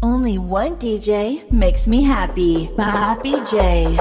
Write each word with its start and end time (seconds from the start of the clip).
Only 0.00 0.38
one 0.38 0.76
DJ 0.76 1.50
makes 1.50 1.88
me 1.88 2.04
happy. 2.04 2.70
Bobby 2.76 3.34
J. 3.50 3.98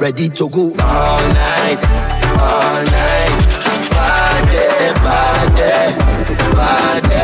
ready 0.00 0.30
to 0.30 0.48
go. 0.48 0.72
All 0.80 1.22
night, 1.36 1.76
all 2.40 2.80
night, 2.88 3.36
party, 3.92 4.64
party, 4.72 6.00
party. 6.40 7.20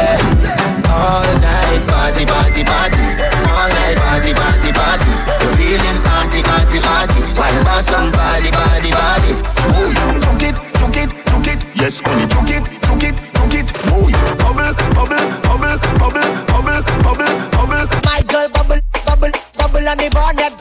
All 0.92 1.24
night, 1.40 1.82
party, 1.88 2.24
party, 2.26 2.62
party. 2.68 3.04
All 3.48 3.68
night, 3.72 3.96
party, 3.96 4.32
party, 4.36 4.70
party. 4.76 5.12
Feeling 5.56 6.00
party, 6.04 6.42
party, 6.44 6.78
party. 6.84 7.20
One 7.40 7.58
by 7.64 7.80
somebody, 7.80 8.50
body, 8.52 8.90
body. 8.92 9.32
Oh, 9.72 9.88
you 9.96 10.46
it, 10.48 10.56
choke 10.76 10.96
it, 11.00 11.10
choke 11.24 11.48
it. 11.48 11.60
Yes, 11.74 12.02
only 12.04 12.26
choke 12.28 12.50
it, 12.50 12.64
choke 12.84 13.04
it, 13.08 13.16
choke 13.32 13.56
it. 13.56 13.68
Move 13.88 14.10
you 14.12 14.20
bubble, 14.36 14.74
bubble, 14.92 15.24
bubble, 15.40 15.78
bubble, 15.96 16.28
bubble, 16.44 16.82
bubble, 17.02 17.32
bubble. 17.56 17.88
My 18.04 18.20
girl 18.28 18.48
bubble, 18.50 18.80
bubble, 19.06 19.32
bubble 19.56 19.88
on 19.88 19.96
the 19.96 20.10
bonnet 20.12 20.55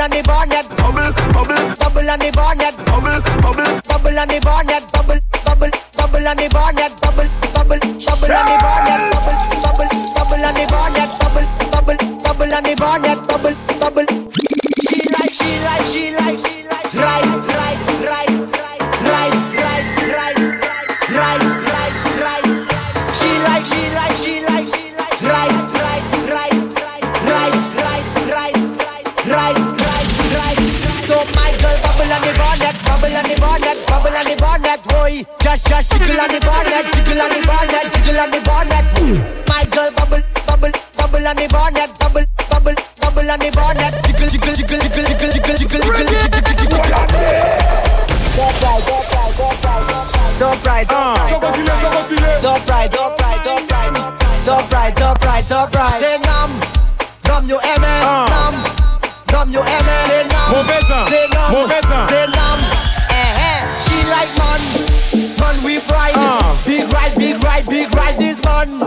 bubble 0.00 0.04
on 0.04 0.10
the 0.10 0.22
bonnet, 0.22 0.68
bubble, 0.76 1.12
bubble, 1.32 1.76
bubble 1.76 2.10
on 2.10 2.18
the 2.18 2.30
bonnet, 2.32 2.76
bubble, 2.86 3.20
bubble, 3.42 3.80
bubble 3.86 4.18
on 4.18 4.28
the 4.28 4.40
bonnet, 4.40 4.92
bubble, 4.92 5.18
bubble, 5.44 5.70
bubble 5.96 6.28
on 6.28 6.36
the 6.36 6.48
bonnet, 6.48 7.00
bubble, 7.02 7.28
bubble, 7.52 7.78
bubble 7.78 8.32
on 8.32 8.46
the 8.46 8.58
bonnet. 8.62 9.19
right, 54.90 55.02
up, 55.02 55.22
right, 55.24 55.52
up, 55.52 55.74
right. 55.74 56.00
Say 56.00 56.18
numb, 56.18 56.52
numb 57.26 57.48
you 57.48 57.58
ah. 57.62 57.74
M 57.74 57.84
numb, 58.34 58.56
numb 59.32 59.52
you 59.52 59.60
M 59.60 59.86
Say 60.08 60.26
numb, 60.26 60.50
move 60.50 60.66
better, 60.66 61.02
say 61.10 61.26
numb, 61.30 61.50
move 61.52 61.68
better, 61.68 62.00
say 62.10 62.26
numb. 62.26 62.60
Eh 63.10 63.46
eh, 63.46 63.62
she 63.86 63.96
like 64.10 64.30
man, 64.38 64.60
man 65.38 65.56
we 65.64 65.78
ride, 65.90 66.14
Uh. 66.14 66.40
Ah. 66.42 66.62
Big 66.66 66.92
ride, 66.92 67.14
big 67.16 67.42
ride, 67.44 67.66
big 67.66 67.94
ride 67.94 68.18
this 68.18 68.42
man, 68.42 68.78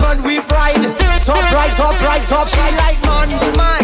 man 0.00 0.22
we 0.22 0.38
ride. 0.38 0.80
Top 1.24 1.50
right, 1.52 1.74
top 1.76 2.00
right, 2.02 2.26
top. 2.28 2.48
She 2.48 2.60
like 2.76 3.00
man, 3.04 3.30
man. 3.56 3.83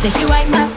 Till 0.00 0.10
she 0.12 0.24
right 0.26 0.48
my 0.48 0.67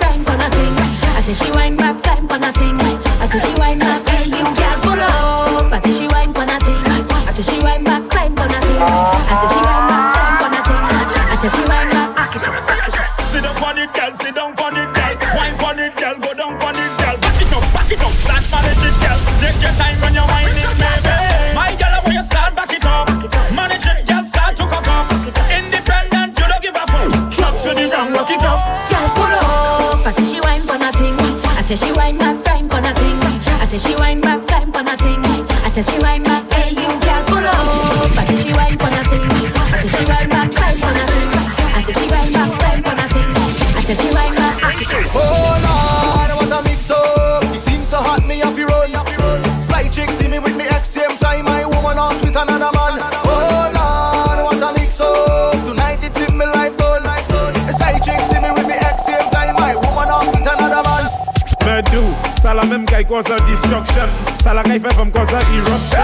cause 63.11 63.27
la 63.27 63.39
destruction. 63.41 64.07
Ça 64.41 64.53
la 64.53 64.63
qui 64.63 64.79
fait 64.79 64.95
comme 64.95 65.11
cause 65.11 65.29
la 65.31 65.41
eruption. 65.53 65.97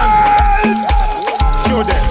Show 1.63 1.83
them. 1.83 2.03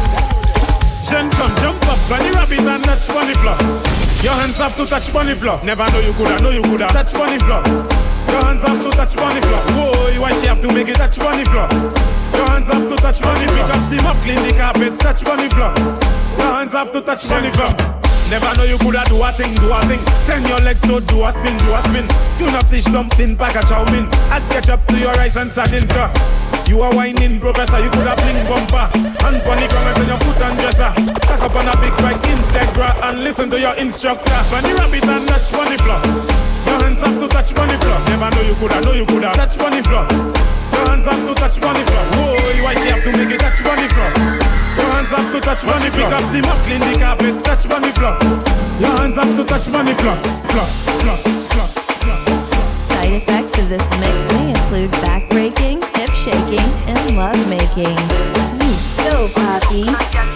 Jeune 1.11 1.31
femme, 1.33 1.53
jump 1.61 1.83
up, 1.85 1.99
bunny 2.09 2.31
rabbit 2.31 2.61
and 2.61 2.83
touch 2.83 3.07
bunny 3.09 3.35
floor. 3.35 3.57
Your 4.23 4.33
hands 4.33 4.57
have 4.57 4.75
to 4.77 4.87
touch 4.87 5.13
bunny 5.13 5.35
floor. 5.35 5.61
Never 5.65 5.85
know 5.93 6.01
you 6.01 6.15
coulda, 6.15 6.41
know 6.43 6.51
you 6.51 6.63
coulda 6.63 6.87
touch 6.89 7.13
bunny 7.13 7.39
floor. 7.39 7.63
Your 8.29 8.43
hands 8.43 8.63
have 8.63 8.83
to 8.83 8.91
touch 8.91 9.15
bunny 9.17 9.41
floor. 9.43 9.61
Whoa, 9.77 10.21
why 10.21 10.33
she 10.41 10.47
have 10.47 10.63
to 10.63 10.73
make 10.73 10.89
it 10.89 10.97
touch 10.97 11.19
bunny 11.19 11.45
floor? 11.45 11.69
Your 12.33 12.49
hands 12.49 12.69
have 12.69 12.89
to 12.89 12.97
touch 12.97 13.21
bunny 13.21 13.47
Pick 13.47 13.71
up 13.77 13.91
the 13.91 14.01
mop, 14.03 14.17
clean 14.23 14.43
the 14.49 14.55
carpet, 14.57 14.99
touch 14.99 15.23
bunny 15.25 15.49
floor. 15.51 15.75
Your 16.39 16.53
hands 16.57 16.73
have 16.73 16.91
to 16.93 17.03
touch 17.03 17.29
bunny 17.29 17.51
floor. 17.51 17.96
Never 18.31 18.55
know 18.57 18.65
you 18.65 18.79
coulda 18.79 19.05
do 19.07 19.23
a 19.23 19.33
thing, 19.33 19.55
do 19.55 19.73
a 19.73 19.81
thing. 19.87 20.03
Send 20.27 20.49
your 20.49 20.59
legs 20.59 20.83
so 20.83 20.99
do 21.01 21.25
a 21.25 21.31
spin, 21.31 21.57
do 21.59 21.75
a 21.75 21.81
spin. 21.83 22.07
Tuna 22.37 22.63
fish 22.65 22.85
dumpling, 22.85 23.37
pack 23.37 23.55
a 23.55 23.67
chow 23.67 23.85
mein. 23.93 24.09
I 24.31 24.41
catch 24.51 24.69
up 24.69 24.85
to 24.87 24.99
your 24.99 25.13
rice 25.13 25.37
and 25.37 25.53
sardine 25.53 25.87
car. 25.89 26.11
You 26.67 26.83
are 26.83 26.95
whining, 26.95 27.39
professor, 27.39 27.79
you 27.79 27.91
coulda 27.91 28.17
fling 28.17 28.43
bumper. 28.47 28.91
And 29.25 29.41
pony 29.43 29.69
ground 29.69 29.99
on 29.99 30.07
your 30.09 30.19
foot 30.19 30.43
and 30.43 30.59
dresser. 30.59 30.91
Tack 31.23 31.41
up 31.43 31.55
on 31.55 31.69
a 31.69 31.77
big 31.81 31.97
bike, 31.99 32.21
Integra, 32.27 32.91
and 33.09 33.23
listen 33.23 33.49
to 33.51 33.61
your 33.61 33.75
instructor. 33.75 34.37
Bunny 34.51 34.73
rabbit 34.75 35.07
and 35.07 35.29
touch 35.29 35.53
bunny 35.53 35.77
floor. 35.79 36.46
Your 36.67 36.79
hands 36.83 37.01
have 37.01 37.19
to 37.21 37.29
touch 37.29 37.55
bunny 37.55 37.77
floor. 37.79 37.99
Never 38.11 38.31
know 38.35 38.43
you 38.43 38.55
coulda, 38.57 38.81
know 38.81 38.93
you 38.93 39.07
coulda 39.07 39.33
touch 39.33 39.57
bunny 39.59 39.83
floor. 39.83 40.07
Your 40.11 40.85
hands 40.89 41.07
have 41.07 41.23
to 41.27 41.35
touch 41.35 41.61
bunny 41.61 41.83
floor. 41.87 42.05
Whoa, 42.13 42.65
why 42.65 42.75
she 42.75 42.89
have 42.91 43.03
to 43.05 43.11
make 43.17 43.31
it 43.31 43.41
touch 43.41 43.63
bunny 43.65 43.89
floor? 43.89 44.11
Your 44.77 44.91
hands 44.93 45.11
have 45.15 45.33
to 45.33 45.41
touch 45.41 45.63
bunny 45.65 45.91
floor. 45.91 46.11
Pick 46.11 46.19
up 46.19 46.27
the 46.33 46.41
mop, 46.43 46.59
clean 46.67 46.81
the 46.81 46.99
carpet, 46.99 47.45
touch 47.45 47.69
bunny 47.69 47.93
floor. 47.93 48.19
Your 48.81 48.93
hands 48.99 49.17
have 49.17 49.33
to 49.37 49.45
touch 49.45 49.71
bunny 49.73 49.95
floor. 49.95 50.17
Floor, 50.53 50.67
floor, 51.01 51.19
floor, 51.55 51.69
floor. 52.03 52.19
Side 52.91 53.13
effects 53.15 53.59
of 53.59 53.69
this 53.69 53.87
mix 54.01 54.17
may 54.35 54.51
include 54.51 54.91
back 55.03 55.29
breaking, 55.31 55.81
hip 55.95 56.11
shaking, 56.13 56.71
and 56.91 57.17
love 57.17 57.41
making. 57.49 57.97
You 58.61 58.75
go, 59.05 59.29
Poppy. 59.35 60.36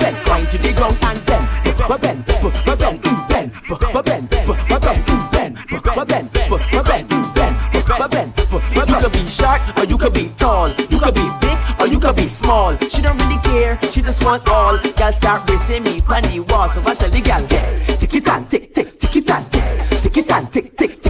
bend, 0.00 0.16
grind 0.24 0.46
to 0.52 0.58
the 0.58 0.70
ground 0.72 0.96
and 1.04 1.20
bend, 1.28 1.44
bend, 1.68 2.00
bend, 2.00 2.24
bend, 2.24 2.96
bend, 3.28 3.28
bend, 3.28 3.52
bend, 3.68 3.92
bend, 3.92 4.24
bend, 4.24 4.48
You 8.72 8.88
could 8.88 9.12
be 9.12 9.28
short 9.28 9.60
or 9.78 9.84
you 9.84 9.98
could 9.98 10.14
be 10.14 10.30
tall. 10.38 10.68
You 10.70 10.98
could 10.98 11.14
be 11.14 11.28
big 11.40 11.57
or 11.80 11.86
you 11.86 11.98
could 11.98 12.16
be 12.16 12.26
small. 12.26 12.76
She 12.78 13.02
don't 13.02 13.18
really 13.18 13.40
care. 13.42 13.78
She 13.82 14.02
just 14.02 14.24
want 14.24 14.48
all. 14.48 14.78
Girl 14.78 15.12
start 15.12 15.48
racing 15.50 15.84
me 15.84 16.00
on 16.08 16.22
the 16.22 16.40
wall. 16.48 16.68
So 16.70 16.80
I 16.86 16.94
tell 16.94 17.10
the 17.10 17.20
girl, 17.20 17.46
tick 17.98 18.14
it 18.14 18.28
and 18.28 18.50
tick, 18.50 18.74
tick, 18.74 18.98
tick 18.98 19.16
it 19.16 19.30
and 19.30 19.52
tick, 19.52 20.02
tick 20.02 20.16
it 20.16 20.30
and 20.30 20.52
tick, 20.52 20.76
tick, 20.76 21.02
tick, 21.02 21.07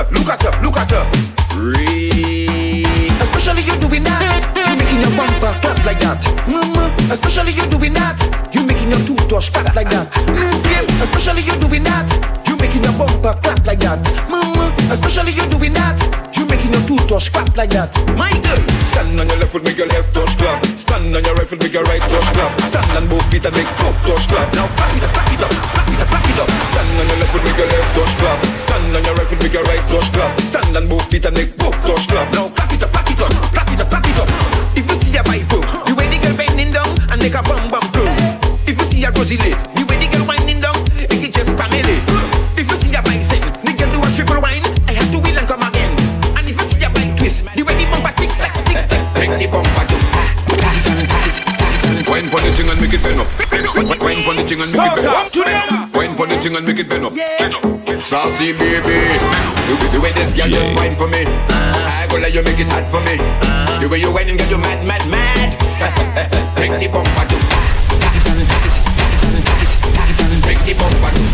her, 0.00 0.10
look 0.12 0.28
at 0.28 0.42
her, 0.42 0.52
look 0.62 0.76
at 0.76 0.90
her. 0.90 1.04
Read. 1.56 3.12
Especially 3.20 3.62
you 3.62 3.76
doing 3.80 4.04
that, 4.04 4.22
you 4.56 4.76
making 4.76 5.00
your 5.00 5.12
bumper 5.16 5.52
clap 5.60 5.84
like 5.84 6.00
that. 6.00 6.20
Mama, 6.48 6.92
especially 7.12 7.52
you 7.52 7.66
doing 7.68 7.92
that, 7.94 8.16
you 8.54 8.64
making 8.64 8.90
your 8.90 9.00
toothbrush 9.04 9.50
clap 9.50 9.74
like 9.74 9.90
that. 9.90 10.12
Same, 10.64 10.88
especially 11.04 11.42
you 11.42 11.56
doing 11.60 11.84
that, 11.84 12.08
you 12.46 12.56
making 12.56 12.82
your 12.84 12.92
bumper 12.96 13.34
clap 13.42 13.66
like 13.66 13.80
that. 13.80 14.00
Mama, 14.28 14.72
especially 14.92 15.32
you 15.32 15.44
doing 15.48 15.72
that, 15.74 15.96
you 16.36 16.46
making 16.46 16.72
your 16.72 16.82
toothbrush 16.86 17.28
clap 17.28 17.56
like 17.56 17.70
that. 17.70 17.90
My 18.16 18.32
girl, 18.40 18.60
stand 18.88 19.20
on 19.20 19.28
your 19.28 19.38
left 19.38 19.52
foot, 19.52 19.64
make 19.64 19.76
your 19.76 19.88
left 19.88 20.14
touch 20.14 20.36
clap. 20.38 20.64
Stand 20.78 21.16
on 21.16 21.24
your 21.24 21.34
right 21.34 21.48
foot, 21.48 21.60
make 21.60 21.72
your 21.72 21.84
right 21.84 22.04
touch 22.08 22.28
clap. 22.32 22.60
Stand 22.68 22.96
on 22.96 23.08
both 23.08 23.26
feet 23.30 23.44
and 23.44 23.54
make 23.56 23.68
both 23.80 23.96
touch 24.04 24.24
clap. 24.28 24.48
Now 24.54 24.68
clap 24.76 24.96
it 24.96 25.04
up, 25.04 25.12
clap 25.12 25.32
it 25.32 25.42
up, 25.44 25.50
clap 25.50 25.88
it 25.88 26.00
up, 26.00 26.08
clap 26.08 26.24
it 26.24 26.40
up. 26.40 26.48
Stand 26.48 26.88
on 27.00 27.06
your 27.08 27.18
left 27.20 27.32
foot, 27.32 27.42
make 27.44 27.58
your 27.58 27.68
left 27.68 27.88
touch 27.96 28.14
clap. 28.20 28.59
Stand 28.90 29.06
on 29.06 29.14
your 29.14 29.22
right 29.22 29.28
foot, 29.28 29.42
make 29.44 29.52
your 29.52 29.62
right 29.62 29.88
touch 29.88 30.12
clap. 30.12 30.40
Stand 30.40 30.76
on 30.76 30.88
both 30.88 31.08
feet 31.08 31.24
and 31.24 31.36
make 31.36 31.56
both 31.56 31.78
touch 31.86 32.08
clap. 32.08 32.32
Now 32.34 32.48
clap 32.48 32.72
it 32.72 32.82
up, 32.82 32.90
clap 32.90 33.06
it 33.06 33.20
up, 33.20 33.30
clap 33.54 33.70
it 33.70 33.80
up, 33.80 33.88
clap 33.88 34.04
it 34.04 34.18
up. 34.18 34.28
If 34.76 34.90
you 34.90 34.98
see 35.06 35.16
a 35.16 35.22
Bible, 35.22 35.62
the 35.86 35.94
way 35.94 36.10
the 36.10 36.18
girl 36.18 36.34
bending 36.34 36.72
down 36.72 36.98
and 37.06 37.22
make 37.22 37.34
a 37.34 37.42
bum 37.46 37.59
thing 54.50 54.60
and 54.60 54.72
make 54.74 54.98
it 54.98 55.04
bend 55.46 55.70
up. 55.70 55.94
Wine 55.94 56.16
pon 56.16 56.28
the 56.28 56.36
thing 56.40 56.56
and 56.56 56.66
make 56.66 56.78
it 56.78 56.88
bend 56.88 57.04
up. 57.06 57.12
Saucy 58.04 58.52
baby, 58.52 58.82
the, 58.82 59.74
way- 59.78 59.90
the 59.94 60.00
way 60.02 60.12
this 60.12 60.32
girl 60.34 60.48
just 60.48 60.74
wine 60.74 60.96
for 60.96 61.06
me. 61.06 61.22
I 61.26 62.06
go 62.10 62.18
let 62.18 62.34
you 62.34 62.42
make 62.42 62.58
it 62.58 62.66
hot 62.66 62.90
for 62.90 63.00
me. 63.06 63.16
The 63.80 63.88
way 63.88 63.98
you 64.00 64.12
whining, 64.12 64.36
girl, 64.36 64.48
you 64.50 64.58
mad, 64.58 64.84
mad, 64.86 65.06
mad. 65.08 65.54
Make 66.58 66.72
the 66.80 66.88
bumper 66.92 67.24
do. 67.28 67.36
Make 70.46 70.60
the 70.66 70.74
bumper 70.76 71.10
do. 71.16 71.29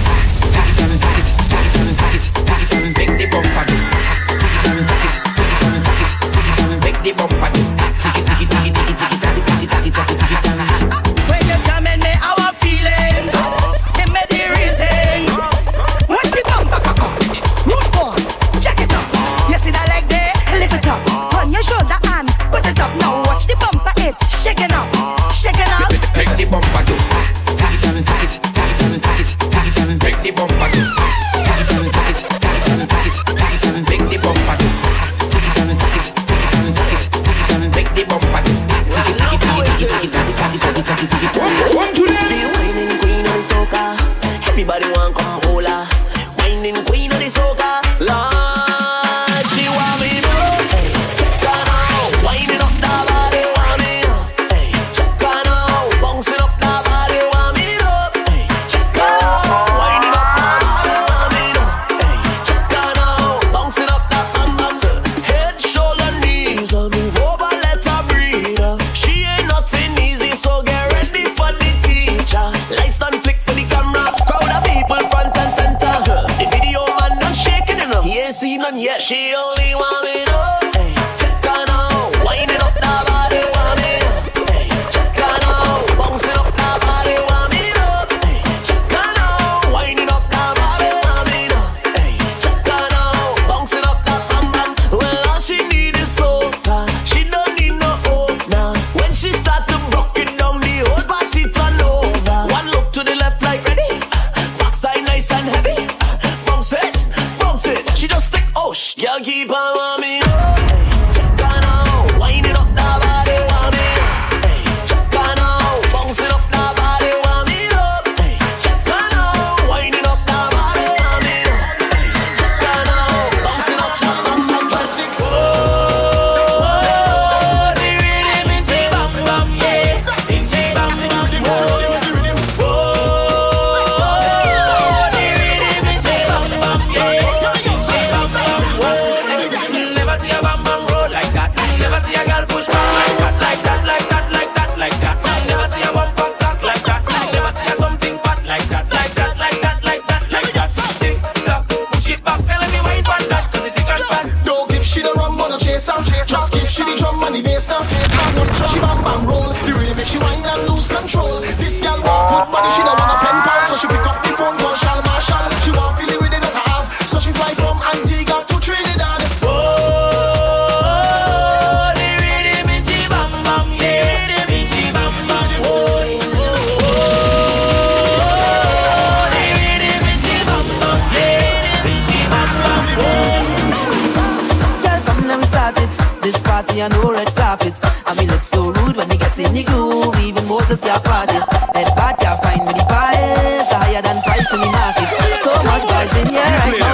me 186.76 186.82
a 186.82 186.88
no 186.90 187.10
red 187.10 187.34
carpet. 187.34 187.74
And 188.06 188.18
me 188.18 188.26
look 188.26 188.42
so 188.42 188.70
rude 188.70 188.96
when 188.96 189.10
he 189.10 189.16
gets 189.16 189.38
in 189.38 189.54
the 189.54 189.64
groove. 189.64 190.16
Even 190.20 190.46
Moses 190.46 190.80
can't 190.80 191.02
practice. 191.02 191.46
That 191.46 191.96
bad 191.96 192.18
can 192.18 192.36
find 192.42 192.66
me 192.66 192.72
the 192.74 192.84
price 192.84 193.72
higher 193.72 194.02
than 194.02 194.22
price 194.22 194.52
in 194.52 194.60
the 194.60 194.66
market. 194.66 195.08
So 195.44 195.52
much 195.64 195.84
price 195.88 196.14
in 196.20 196.26
here. 196.28 196.85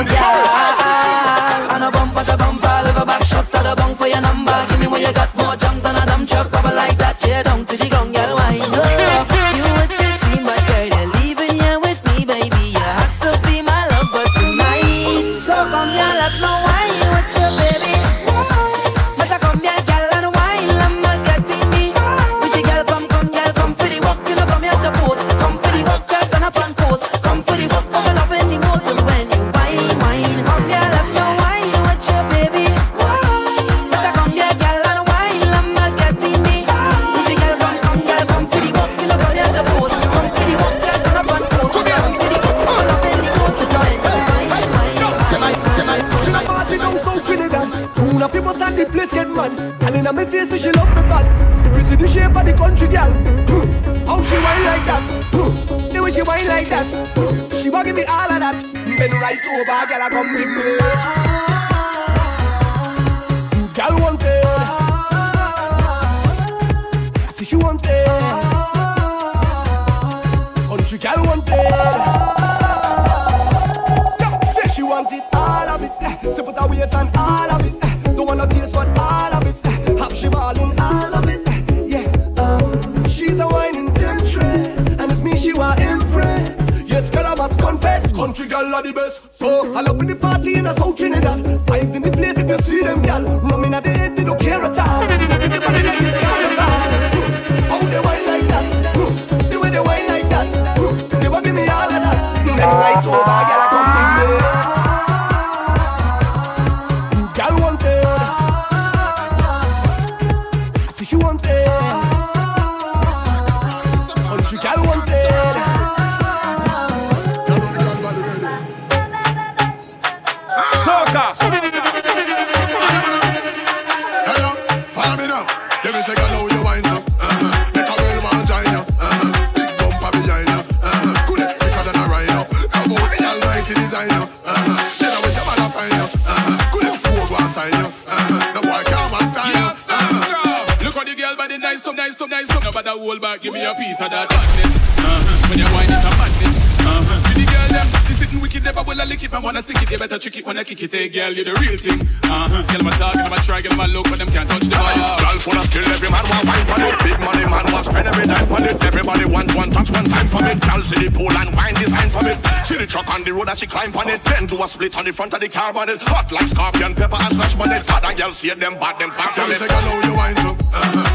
Kick 150.74 150.92
it. 150.92 150.92
Hey 150.92 151.08
girl, 151.08 151.32
you 151.32 151.44
the 151.44 151.52
real 151.60 151.76
thing. 151.76 152.00
Uh-huh. 152.24 152.62
Girl, 152.64 152.82
my 152.84 152.90
talk, 152.96 153.14
girl, 153.14 153.28
my 153.28 153.38
try, 153.44 153.60
girl, 153.60 153.76
my 153.76 153.86
look, 153.86 154.08
but 154.08 154.18
them 154.18 154.28
can't 154.28 154.48
touch 154.48 154.64
the 154.64 154.76
bar. 154.76 154.94
Girl 154.96 155.38
full 155.44 155.58
of 155.58 155.66
skill, 155.66 155.84
every 155.92 156.10
man 156.10 156.24
want 156.28 156.44
wine 156.46 156.66
for 156.66 156.78
it. 156.80 156.96
Big 157.04 157.18
money 157.20 157.44
man 157.44 157.66
want 157.72 157.84
spend 157.84 158.06
every 158.08 158.26
dime 158.26 158.46
for 158.48 158.60
it. 158.62 158.76
Everybody 158.82 159.24
want 159.24 159.54
one 159.54 159.70
touch, 159.70 159.90
one 159.90 160.04
time 160.04 160.28
for 160.28 160.42
it. 160.46 160.60
Girl 160.60 160.82
see 160.82 161.04
the 161.04 161.10
pool 161.10 161.32
and 161.32 161.54
wine 161.54 161.74
design 161.74 162.08
for 162.08 162.24
it. 162.24 162.38
See 162.64 162.76
the 162.76 162.86
truck 162.86 163.08
on 163.12 163.24
the 163.24 163.32
road 163.32 163.48
that 163.48 163.58
she 163.58 163.66
climb 163.66 163.94
on 163.96 164.08
it. 164.08 164.24
Then 164.24 164.46
do 164.46 164.62
a 164.62 164.68
split 164.68 164.96
on 164.96 165.04
the 165.04 165.12
front 165.12 165.34
of 165.34 165.40
the 165.40 165.48
car 165.48 165.76
on 165.76 165.88
it. 165.88 166.00
Hot 166.02 166.32
like 166.32 166.48
scorpion, 166.48 166.94
pepper 166.94 167.20
and 167.20 167.32
scotch 167.34 167.56
on 167.58 167.72
it. 167.72 167.86
Bad 167.86 168.04
and 168.04 168.16
girl 168.16 168.32
see 168.32 168.50
them 168.50 168.78
bad, 168.78 168.98
them 168.98 169.10
fat 169.10 169.34
Girl, 169.36 169.44
from 169.44 169.52
it. 169.52 169.58
say, 169.58 169.68
girl, 169.68 169.80
how 169.80 170.08
you 170.08 170.14
wine 170.14 170.36
so? 170.36 170.50
Uh-huh. 170.72 171.02
Make 171.04 171.11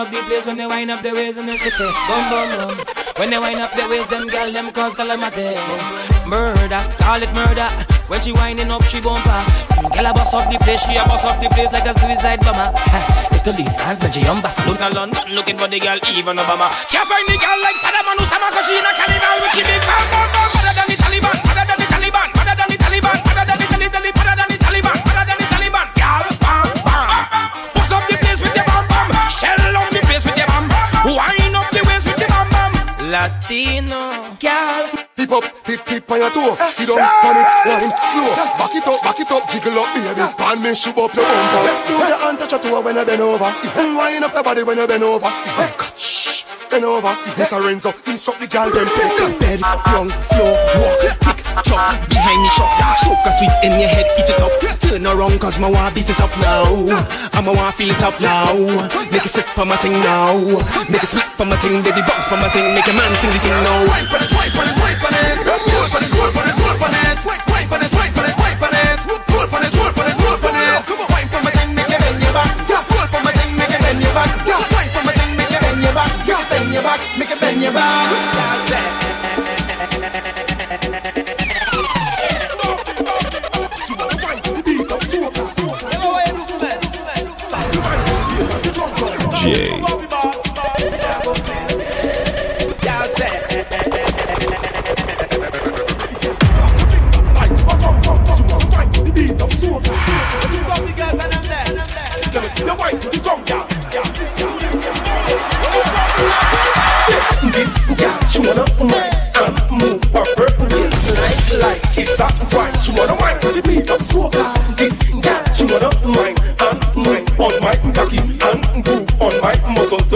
up 0.00 0.10
the 0.10 0.22
place 0.24 0.46
when 0.46 0.56
they 0.56 0.66
wind 0.66 0.90
up 0.90 1.02
their 1.02 1.12
waist 1.12 1.38
in 1.38 1.44
the 1.44 1.54
city. 1.54 1.84
Boom, 2.08 2.24
boom, 2.32 2.48
boom. 2.56 2.76
When 3.18 3.28
they 3.28 3.38
wind 3.38 3.60
up 3.60 3.70
their 3.72 3.88
waist, 3.88 4.08
them 4.08 4.26
gal 4.28 4.50
them 4.50 4.70
cause 4.72 4.94
calamity. 4.94 5.52
Murder, 6.24 6.80
call 6.96 7.20
it 7.20 7.32
murder. 7.36 7.68
When 8.08 8.20
she 8.22 8.32
winding 8.32 8.70
up, 8.70 8.82
she 8.84 9.00
bumper. 9.00 9.44
Gal 9.92 10.06
a 10.06 10.12
bust 10.14 10.32
up 10.32 10.48
the 10.50 10.58
place, 10.64 10.80
she 10.88 10.96
a 10.96 11.04
bust 11.04 11.24
up 11.24 11.36
the 11.42 11.50
place 11.50 11.70
like 11.72 11.84
a 11.84 11.92
suicide 12.00 12.40
bomber. 12.40 12.72
Leaf 13.52 13.72
France 13.76 14.00
look 14.64 14.80
at 14.80 14.94
London, 14.94 15.20
looking 15.34 15.58
for 15.58 15.68
the 15.68 15.78
gal 15.78 15.98
even 16.08 16.36
Obama. 16.36 16.72
Can't 16.88 17.08
find 17.08 17.26
the 17.28 17.36
gal 17.36 17.58
like 17.60 17.76
Saddam 17.84 18.16
Hussein, 18.16 18.40
cause 18.56 18.66
she 18.66 18.78
in 18.78 18.84
a 18.84 18.92
cannibal 18.96 19.36
with 19.44 19.52
she 19.52 19.62
big 19.62 19.80
bam 19.84 20.29
Latino 33.10 34.36
gal. 34.38 34.86
Hip 35.16 35.32
up, 35.32 35.44
hip 35.66 35.88
hip 35.88 36.10
on 36.10 36.18
your 36.18 36.30
toe. 36.30 36.56
Sit 36.70 36.88
down, 36.88 36.98
pan 36.98 37.36
it, 37.36 37.50
wine 37.66 37.90
slow. 37.90 38.30
Back 38.56 38.74
it 38.74 38.86
up, 38.86 39.02
back 39.02 39.20
it 39.20 39.30
up, 39.30 39.50
jiggle 39.50 39.78
up, 39.78 39.94
baby. 39.94 40.34
Pan 40.38 40.62
me, 40.62 40.74
shoot 40.74 40.96
up 40.96 41.14
your 41.14 41.24
bumper. 41.26 41.62
Use 41.90 42.08
your 42.08 42.18
hand 42.18 42.38
touch 42.38 42.52
your 42.52 42.60
toe 42.60 42.80
when 42.80 42.96
you 42.96 43.04
bend 43.04 43.20
over. 43.20 43.44
And 43.44 43.54
mm, 43.54 43.96
wind 43.96 44.24
up 44.24 44.32
your 44.32 44.42
body 44.44 44.62
when 44.62 44.78
you 44.78 44.86
bend 44.86 45.02
over. 45.02 45.30
Shh, 45.96 46.44
bend 46.70 46.84
over. 46.84 47.14
Yes, 47.36 47.52
Lorenzo, 47.52 47.92
instruct 48.06 48.40
the 48.40 48.46
girl 48.46 48.70
them 48.70 48.86
take 48.86 49.20
a 49.20 49.38
bed, 49.38 49.60
young, 49.60 50.08
flow, 50.08 50.52
walk, 50.78 51.00
tick, 51.00 51.39
chop, 51.64 51.94
behind 52.08 52.40
me 52.42 52.50
shop. 52.56 52.70
Soca 53.02 53.30
sweet 53.38 53.54
in 53.62 53.80
your 53.80 53.88
head, 53.88 54.06
eat 54.18 54.28
it 54.30 54.40
up. 54.40 54.52
Turn 54.80 55.06
around, 55.06 55.38
cause 55.38 55.58
my 55.58 55.70
want 55.70 55.94
beat 55.94 56.10
it 56.10 56.20
up 56.20 56.34
now. 56.38 56.66
I'ma 57.32 57.52
want 57.54 57.76
feel 57.76 57.90
it 57.90 58.02
up 58.02 58.18
now. 58.20 58.54
Make 59.10 59.24
it 59.24 59.30
sick 59.30 59.46
for 59.54 59.64
my 59.64 59.76
thing 59.76 59.92
now. 60.02 60.34
Make 60.90 61.02
it 61.02 61.10
split 61.10 61.30
for 61.38 61.46
my 61.46 61.56
thing, 61.62 61.82
baby 61.82 62.02
bounce 62.02 62.26
for 62.26 62.36
my 62.36 62.48
thing. 62.50 62.74
Make 62.74 62.88
a 62.88 62.92
man 62.92 63.10
sing 63.22 63.30
the 63.30 63.38
thing 63.38 63.54
now. 63.62 63.86
Wipe 63.86 64.10
on 64.10 64.22
it, 64.22 64.30
wipe 64.34 64.56
on 64.58 64.66
it, 64.66 64.76
wipe 64.82 65.04
on 65.04 65.14
it. 65.14 65.38
Roll 65.46 65.94
on 65.94 66.02
it, 66.02 66.10
roll 66.10 66.34
on 66.34 66.48
it, 66.50 66.56
roll 66.58 66.84
on 66.84 66.94
it. 66.94 67.18
Wipe, 67.22 67.46
wipe 67.46 67.70
on 67.70 67.82
it, 67.86 67.92
wipe 67.94 68.18
on 68.18 68.26
it, 68.26 68.36
wipe 68.36 68.62
on 68.62 68.74
it. 68.74 68.98
Roll 69.06 69.46
on 69.46 69.62
it, 69.62 69.74
roll 69.78 69.94
on 69.94 70.06
it, 70.10 70.16
roll 70.18 70.42
on 70.42 70.56
it. 70.58 70.82
Come 70.86 71.00
on, 71.00 71.08
wipe 71.10 71.30
for 71.30 71.40
my 71.46 71.50
thing, 71.54 71.70
make 71.74 71.90
it 71.90 72.00
bend 72.02 72.18
your 72.18 72.34
back. 72.34 72.50
Roll 72.66 73.06
for 73.14 73.22
my 73.22 73.32
thing, 73.32 73.50
make 73.54 73.70
it 73.70 73.80
bend 73.80 74.02
your 74.02 74.14
back. 74.14 74.30
Wipe 74.46 74.90
for 74.90 75.02
my 75.06 75.12
thing, 75.14 75.30
make 75.38 75.54
it 75.54 75.60
bend 75.60 75.82
your 75.82 75.94
back. 75.94 76.10
Bend 76.50 76.74
your 76.74 76.82
back, 76.82 77.00
make 77.18 77.30
it 77.30 77.38
bend 77.40 77.62
your 77.62 77.72
back. 77.72 78.39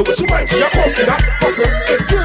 Muscle. 0.07 0.27
you 0.27 0.33
wine, 0.33 0.47
she 0.47 0.59
a 0.59 0.71
come 0.71 1.09
a 1.09 1.17
hustle. 1.41 2.24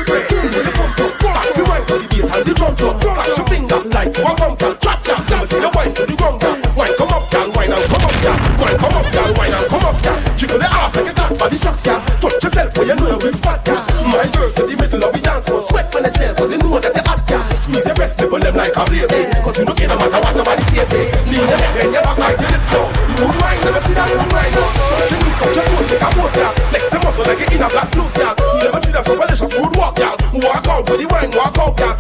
Flex 27.24 27.40
your 27.42 27.50
muscle 27.50 27.56
in 27.56 27.62
a 27.62 27.68
black 27.68 27.92
blues, 27.92 28.18
girl. 28.18 28.36
Never 28.62 28.82
see 28.82 28.92
that 28.92 29.06
so 29.06 29.16
delicious 29.16 29.54
food 29.54 29.76
walk, 29.76 29.96
girl. 29.96 30.16
Walk 30.34 30.68
out 30.68 30.90
with 30.90 31.02
the 31.02 31.08
wine, 31.08 31.32
walk 31.36 31.58
out, 31.58 31.76
girl. 31.76 31.99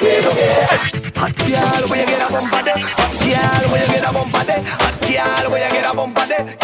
play 0.00 0.20
no 0.22 0.32
game. 0.32 1.12
Hot 1.16 1.34
girl, 1.36 1.84
where 1.90 2.00
you 2.00 2.06
get 2.06 2.22
a 2.22 2.32
bump 2.32 2.52
on 2.52 2.68
it? 2.68 2.78
Hot 2.96 3.12
girl, 3.20 3.70
where 3.72 3.82
you 3.82 3.92
get 3.92 4.08
a 4.08 4.12
bump 4.12 4.34
on 4.34 4.48
it? 4.48 4.60
Hot 4.80 4.96
girl, 5.00 5.50
where 5.50 5.66
you 5.66 5.72
get 5.72 5.84
a 5.84 5.96
bump 5.96 6.61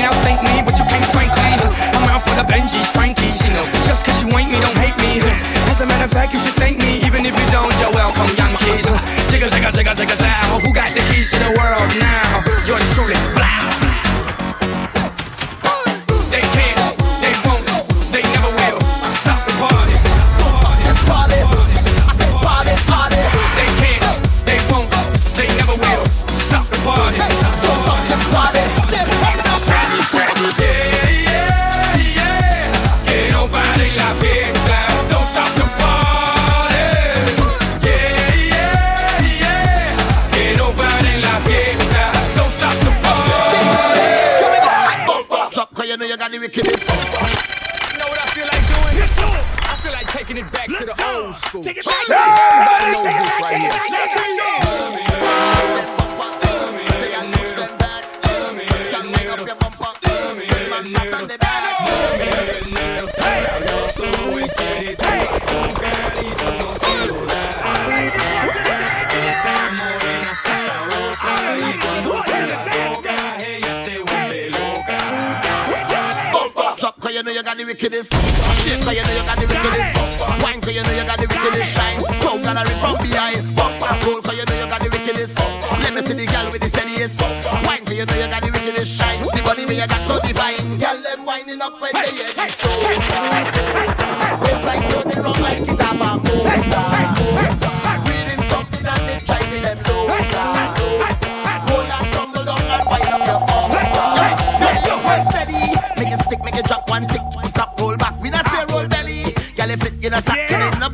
can 0.00 0.12
thank 0.26 0.42
me, 0.42 0.62
but 0.64 0.78
you 0.78 0.84
can't 0.86 1.04
frank 1.14 1.30
me. 1.38 1.54
I'm 1.94 2.08
out 2.10 2.22
for 2.22 2.34
the 2.34 2.42
Benji's, 2.42 2.90
Frankie's. 2.90 3.38
You 3.46 3.52
know, 3.52 3.64
just 3.86 4.04
cause 4.04 4.18
you 4.22 4.28
ain't 4.36 4.50
me, 4.50 4.58
don't 4.60 4.76
hate 4.76 4.96
me. 4.98 5.22
As 5.70 5.80
a 5.80 5.86
matter 5.86 6.04
of 6.04 6.10
fact, 6.10 6.32
you 6.32 6.40
should 6.40 6.54
thank 6.54 6.78
me, 6.78 6.98
even 7.06 7.24
if 7.24 7.34
you 7.38 7.46
don't. 7.50 7.72
You're 7.78 7.92
welcome, 7.92 8.28
Yankees. 8.36 8.86
Digga, 9.30 9.48
digga, 9.48 9.70
digga, 9.70 9.94
digga, 9.94 10.60
Who 10.62 10.72
got 10.74 10.90
the 10.90 11.02
keys 11.12 11.30
to 11.30 11.38
the 11.38 11.50
world 11.58 11.90
now? 11.98 12.23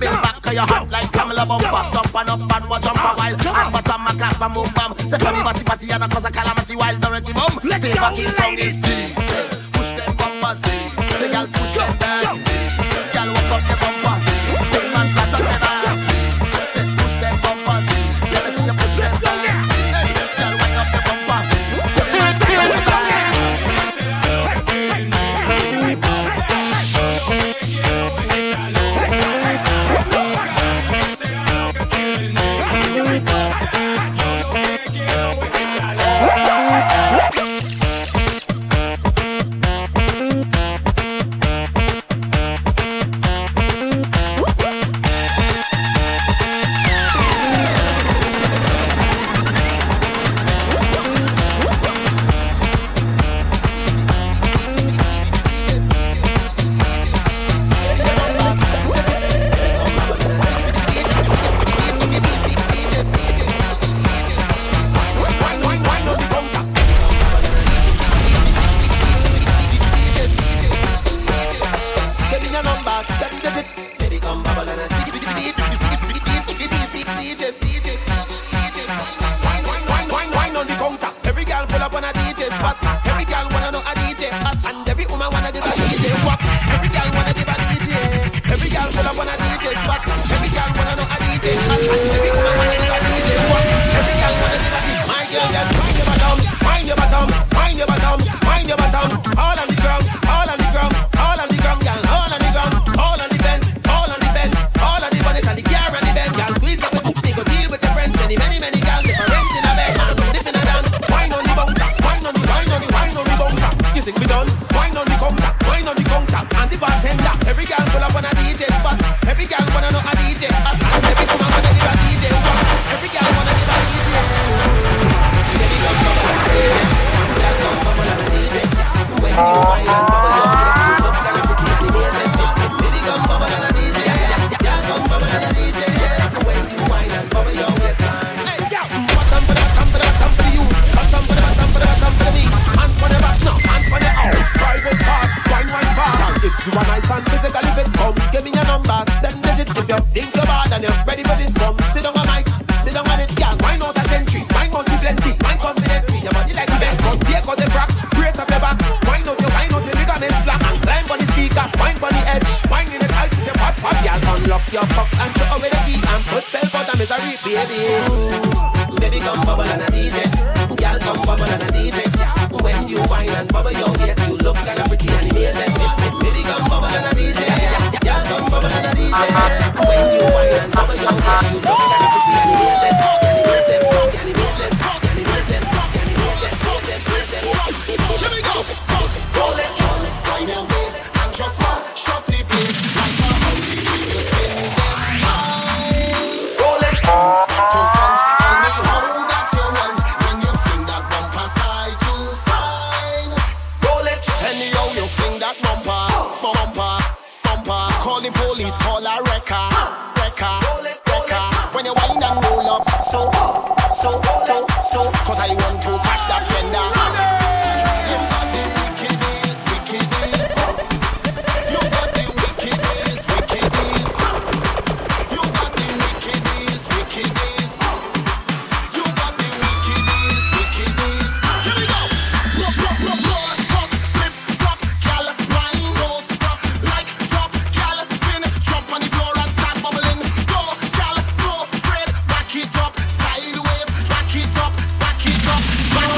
bill 0.00 0.16
back 0.24 0.40
Cause 0.42 0.54
you 0.54 0.60
hot 0.60 0.90
like 0.90 1.12
Pamela 1.12 1.44
Bumper 1.44 1.68
Jump 1.92 2.14
and 2.16 2.28
up 2.30 2.40
and 2.40 2.70
watch 2.70 2.82
jump 2.82 2.96
a 2.96 3.12
while. 3.14 3.36
And 3.36 3.72
bottom 3.72 4.06
a 4.08 4.12
clap 4.16 4.40
and 4.40 4.54
move 4.54 4.74
bam. 4.74 4.98
Say 4.98 5.18
funny 5.18 5.42
party 5.42 5.64
party 5.64 5.92
and 5.92 6.02
a 6.02 6.08
cause 6.08 6.24
a 6.24 6.30
calamity 6.32 6.74
While 6.74 6.98
dirty 6.98 7.32
bum. 7.32 7.60
Let's 7.62 7.84
go. 7.84 8.42
ladies 8.42 9.59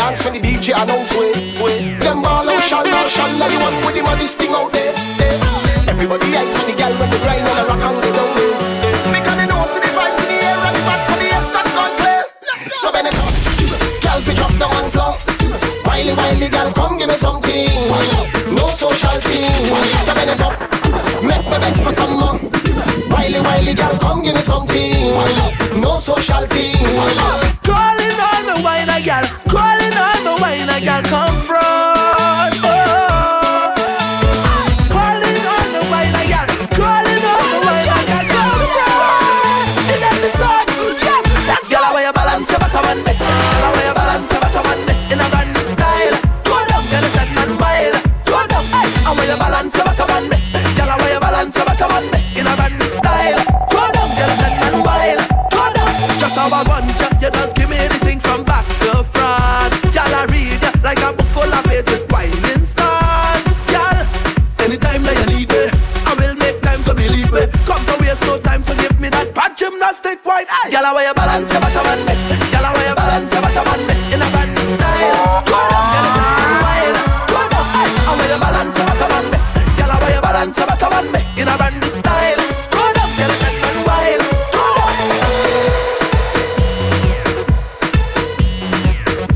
dance 0.00 0.24
when 0.24 0.32
the 0.32 0.40
DJ 0.40 0.72
announce 0.72 1.12
way. 1.12 1.32
way. 1.60 1.76
Them 2.00 2.22
ball 2.22 2.48
out, 2.48 2.62
shall 2.64 2.84
now, 2.84 3.06
shall 3.06 3.28
now, 3.36 3.48
the 3.52 3.58
one 3.60 3.76
with 3.84 3.94
the 3.96 4.02
on 4.10 4.16
thing 4.40 4.52
out 4.56 4.72
there. 4.72 4.92
there. 5.20 5.36
Everybody 5.92 6.28
eyes 6.40 6.56
on 6.56 6.64
the 6.68 6.74
girl 6.80 6.94
when 6.96 7.08
they 7.12 7.20
grind 7.20 7.44
on 7.44 7.56
the 7.60 7.64
rock 7.68 7.84
and 7.84 8.00
they 8.00 8.12
down 8.16 8.30
there. 8.36 8.56
Because 9.12 9.36
they 9.36 9.46
know 9.50 9.60
see 9.68 9.80
the 9.84 9.90
vibes 9.92 10.20
in 10.24 10.28
the 10.32 10.38
air 10.40 10.56
and 10.56 10.74
the 10.76 10.82
bad 10.88 11.00
for 11.04 11.16
the 11.20 11.26
air 11.36 11.42
start 11.44 11.68
gone 11.76 11.94
clear. 12.00 12.22
So 12.80 12.88
when 12.94 13.04
it 13.10 13.18
up, 13.20 13.34
girl 14.00 14.20
fi 14.24 14.32
drop 14.40 14.54
down 14.62 14.72
on 14.80 14.86
floor. 14.88 15.12
Wiley, 15.84 16.14
wiley, 16.16 16.48
girl, 16.48 16.68
come 16.72 16.96
give 16.96 17.08
me 17.12 17.16
something. 17.20 17.68
No 18.56 18.64
social 18.72 19.18
thing. 19.28 19.52
So 20.06 20.12
when 20.16 20.28
it 20.32 20.40
up, 20.40 20.56
make 21.28 21.44
me 21.44 21.56
beg 21.60 21.76
for 21.84 21.92
some 21.92 22.14
more. 22.16 22.40
Wiley, 23.12 23.40
wiley, 23.44 23.74
girl, 23.76 23.94
come 24.00 24.22
give 24.24 24.34
me 24.34 24.40
something. 24.40 24.96
No 25.84 26.00
social 26.00 26.44
thing. 26.48 26.80
Calling 27.68 28.16
all 28.28 28.42
my 28.48 28.56
wine 28.64 29.04
girl, 29.04 29.28
calling 29.52 29.79
where 30.40 30.54
a 30.70 30.80
girl 30.84 31.02
come 31.02 31.40
from? 31.42 31.59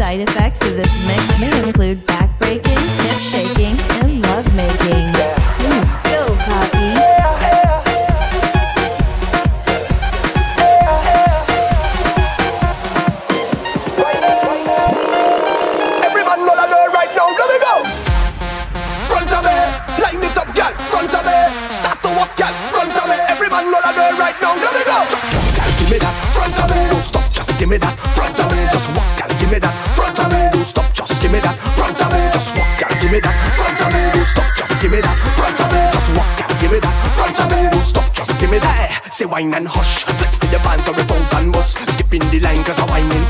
Side 0.04 0.20
effects 0.20 0.60
of 0.60 0.76
this 0.76 1.06
mix 1.06 1.40
may 1.40 1.66
include 1.66 2.04
back 2.04 2.38
breaking, 2.38 2.76
hip 2.76 3.20
shaking, 3.20 3.74
and 4.02 4.20
love 4.20 4.54
making. 4.54 5.03
wine 39.44 39.54
and 39.54 39.68
hush. 39.68 40.04
Flex 40.04 40.38
to 40.38 40.46
your 40.48 40.61
bands 40.61 40.88
or 40.88 40.92
a 40.92 41.04
punk 41.04 41.35
and 41.35 41.52
bus. 41.52 41.74
Skip 41.74 42.14
in 42.14 42.20
the 42.30 42.40
line 42.40 42.62
cause 42.64 42.80
I'm 42.80 43.11
in 43.11 43.23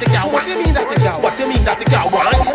that 0.00 0.08
a? 0.12 0.30
What 0.30 0.46
you 0.46 0.56
mean 0.62 0.74
that 0.74 0.90
a 0.90 1.00
gal? 1.00 1.20
What 1.20 1.38
you 1.38 1.48
mean 1.48 1.64
that 1.64 1.80
a 1.80 1.84
gal? 1.84 2.10
Why? 2.10 2.47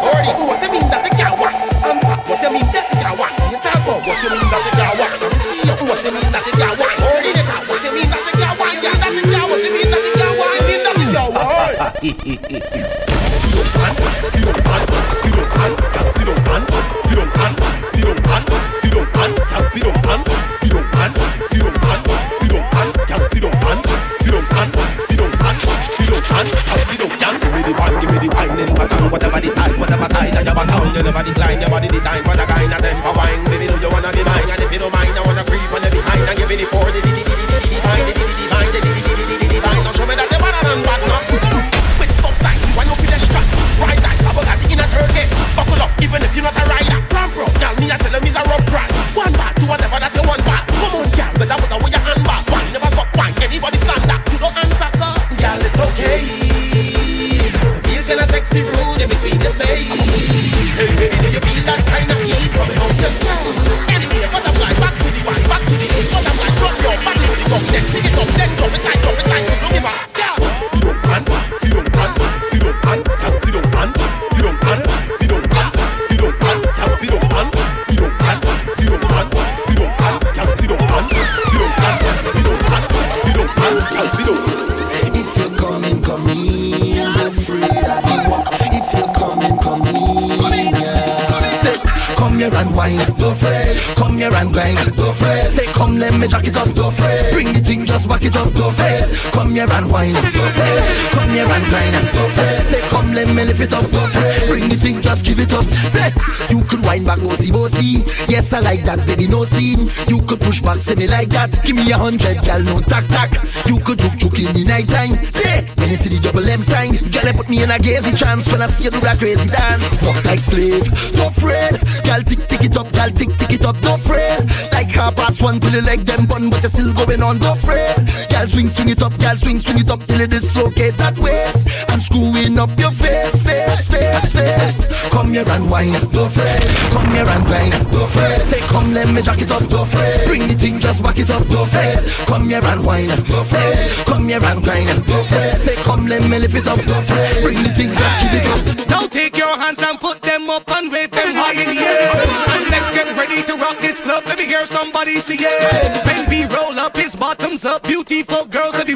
Like 108.61 108.85
that, 108.85 109.05
baby, 109.07 109.27
no 109.27 109.45
scene. 109.45 109.89
You 110.07 110.21
could 110.21 110.39
push 110.39 110.61
back, 110.61 110.77
say 110.77 110.93
me 110.93 111.07
like 111.07 111.29
that. 111.29 111.51
Give 111.65 111.75
me 111.75 111.91
a 111.91 111.97
hundred, 111.97 112.37
girl, 112.45 112.59
no 112.61 112.79
tack 112.81 113.07
tack. 113.07 113.31
You 113.65 113.79
could 113.79 113.97
juke 113.97 114.15
juke 114.15 114.39
in 114.39 114.53
the 114.53 114.63
night 114.63 114.87
time. 114.87 115.17
Say, 115.33 115.65
when 115.77 115.89
you 115.89 115.97
see 115.97 116.09
the 116.09 116.19
double 116.19 116.47
M 116.47 116.61
sign, 116.61 116.93
girl, 117.09 117.23
they 117.23 117.33
put 117.33 117.49
me 117.49 117.63
in 117.63 117.71
a 117.71 117.77
gazy 117.81 118.15
trance 118.15 118.47
when 118.51 118.61
I 118.61 118.67
see 118.67 118.85
you 118.85 118.91
do 118.91 118.99
that 119.01 119.17
crazy 119.17 119.49
dance. 119.49 119.83
Fuck 119.97 120.23
like 120.25 120.39
slave, 120.39 120.85
no 121.17 121.27
afraid. 121.27 121.81
Girl, 122.05 122.21
tick 122.21 122.45
tick 122.47 122.63
it 122.63 122.77
up, 122.77 122.91
girl, 122.93 123.09
tick 123.09 123.35
tick 123.37 123.51
it 123.51 123.65
up, 123.65 123.75
no 123.81 123.95
afraid. 123.95 124.45
Like 124.71 124.89
half 124.91 125.15
pass 125.15 125.41
one 125.41 125.59
till 125.59 125.73
you 125.73 125.81
like 125.81 126.05
them 126.05 126.25
bun, 126.25 126.49
but 126.49 126.61
you're 126.61 126.69
still 126.69 126.93
going 126.93 127.23
on, 127.23 127.39
no 127.39 127.53
afraid. 127.53 127.97
Girl, 128.29 128.47
swing 128.47 128.69
swing 128.69 128.89
it 128.89 129.01
up, 129.01 129.17
girl, 129.17 129.35
swing 129.35 129.59
swing 129.59 129.79
it 129.79 129.89
up 129.89 130.05
till 130.05 130.21
it 130.21 130.29
dislocate 130.29 130.95
that 130.97 131.17
waist. 131.17 131.89
I'm 131.89 131.99
screwing 131.99 132.59
up 132.59 132.69
your 132.79 132.91
face, 132.91 133.41
face, 133.41 133.87
face, 133.89 134.31
face. 134.31 134.82
Come 135.11 135.33
here 135.33 135.47
and 135.49 135.69
wine, 135.69 135.91
no 136.11 136.29
friend. 136.29 136.63
Come 136.91 137.11
here 137.13 137.27
and 137.27 137.45
grind, 137.45 137.73
no 137.91 138.05
friend. 138.07 138.43
Say 138.43 138.59
come 138.67 138.93
let 138.93 139.09
me 139.09 139.21
jack 139.21 139.41
it 139.41 139.51
up, 139.51 139.69
no 139.69 139.85
friend. 139.85 140.27
Bring 140.27 140.47
the 140.47 140.53
thing, 140.53 140.79
just 140.79 141.01
back 141.03 141.17
it 141.17 141.29
up, 141.29 141.47
no 141.49 141.65
friend. 141.65 141.99
Come 142.27 142.49
here 142.49 142.63
and 142.63 142.85
wine, 142.85 143.07
no 143.07 143.43
friend. 143.43 143.79
Come 144.05 144.27
here 144.27 144.43
and 144.43 144.63
grind, 144.63 145.07
no 145.07 145.23
friend. 145.23 145.61
Say 145.61 145.75
come 145.83 146.07
let 146.07 146.21
me 146.29 146.39
lift 146.39 146.55
it 146.55 146.67
up, 146.67 146.77
no 146.85 147.01
friend. 147.01 147.43
Bring 147.43 147.63
the 147.63 147.69
thing, 147.69 147.89
just 147.93 148.15
give 148.21 148.33
it 148.33 148.47
up. 148.47 148.89
Now 148.89 149.07
take 149.07 149.37
your 149.37 149.55
hands 149.57 149.79
and 149.79 149.99
put 149.99 150.21
them 150.21 150.49
up 150.49 150.69
and 150.69 150.91
wave 150.91 151.11
them 151.11 151.35
high 151.35 151.53
in 151.53 151.69
the 151.73 151.81
air. 151.81 152.11
And 152.53 152.69
let's 152.69 152.91
get 152.91 153.07
ready 153.17 153.43
to 153.43 153.55
rock 153.57 153.77
this 153.79 154.01
club. 154.01 154.23
Let 154.25 154.37
me 154.37 154.45
hear 154.45 154.65
somebody 154.67 155.17
say 155.17 155.37
yeah. 155.39 156.05
When 156.05 156.29
we 156.29 156.45
roll 156.45 156.77
up, 156.79 156.95
his 156.95 157.15
bottoms 157.15 157.65
up, 157.65 157.83
beautiful 157.83 158.45
girls. 158.45 158.75
If 158.75 158.87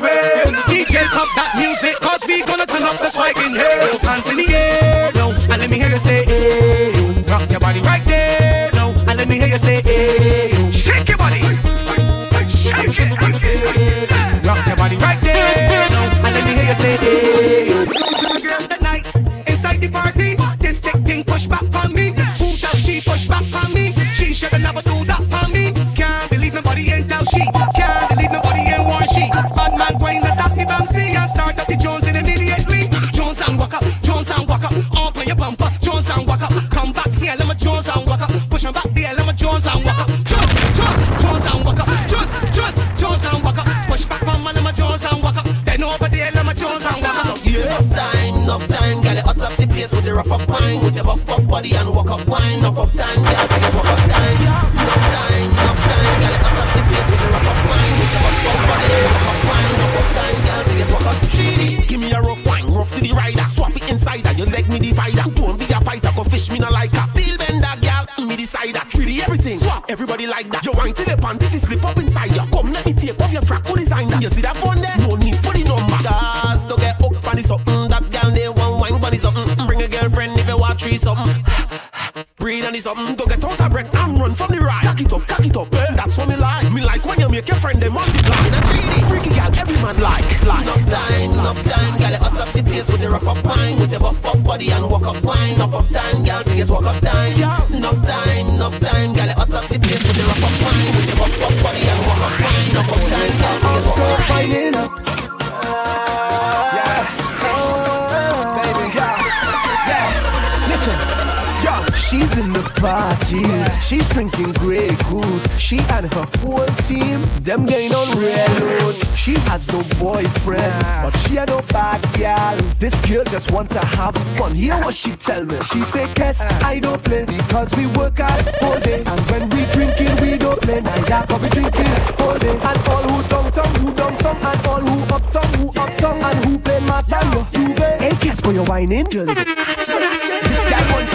She 115.78 115.84
and 115.94 116.12
her 116.12 116.26
whole 116.40 116.66
team, 116.88 117.22
them 117.44 117.66
getting 117.68 117.94
on 117.94 118.18
railroads. 118.18 119.00
She 119.16 119.34
has 119.50 119.68
no 119.68 119.84
boyfriend, 120.00 120.74
but 121.04 121.12
she 121.20 121.38
ain't 121.38 121.50
no 121.50 121.60
bad 121.70 122.02
gal. 122.14 122.58
This 122.80 122.96
girl 123.06 123.24
just 123.26 123.52
wants 123.52 123.76
to 123.76 123.86
have 123.86 124.16
fun. 124.38 124.56
Hear 124.56 124.76
what 124.82 124.96
she 124.96 125.12
tell 125.12 125.46
me. 125.46 125.56
She 125.62 125.84
say, 125.84 126.06
Kes, 126.16 126.42
I 126.64 126.80
don't 126.80 127.04
play 127.04 127.26
because 127.26 127.76
we 127.76 127.86
work 127.96 128.20
out 128.20 128.64
all 128.64 128.80
day. 128.80 129.04
And 129.06 129.20
when 129.30 129.50
we 129.50 129.66
drinking, 129.66 130.16
we 130.20 130.38
don't 130.38 130.60
play. 130.62 130.82
Now 130.82 130.96
that 131.02 131.42
we 131.42 131.50
drinking 131.50 132.26
all 132.26 132.40
day. 132.40 132.58
And 132.58 132.88
all 132.88 133.04
who 133.04 133.28
tongue 133.30 133.52
tongue, 133.52 133.76
who 133.76 133.94
dumb 133.94 134.18
tongue, 134.18 134.38
and 134.42 134.68
all 134.68 134.82
who 134.82 135.14
up 135.14 135.30
tongue, 135.30 135.54
who 135.60 135.68
up 135.80 135.98
tongue, 135.98 136.24
and 136.24 136.46
who 136.46 136.58
play 136.58 136.80
mass 136.88 137.12
and 137.12 137.34
who 137.34 137.74
Hey, 138.00 138.12
Kes, 138.18 138.42
for 138.44 138.52
your 138.52 138.66
whining, 138.66 139.06
girl 139.06 139.28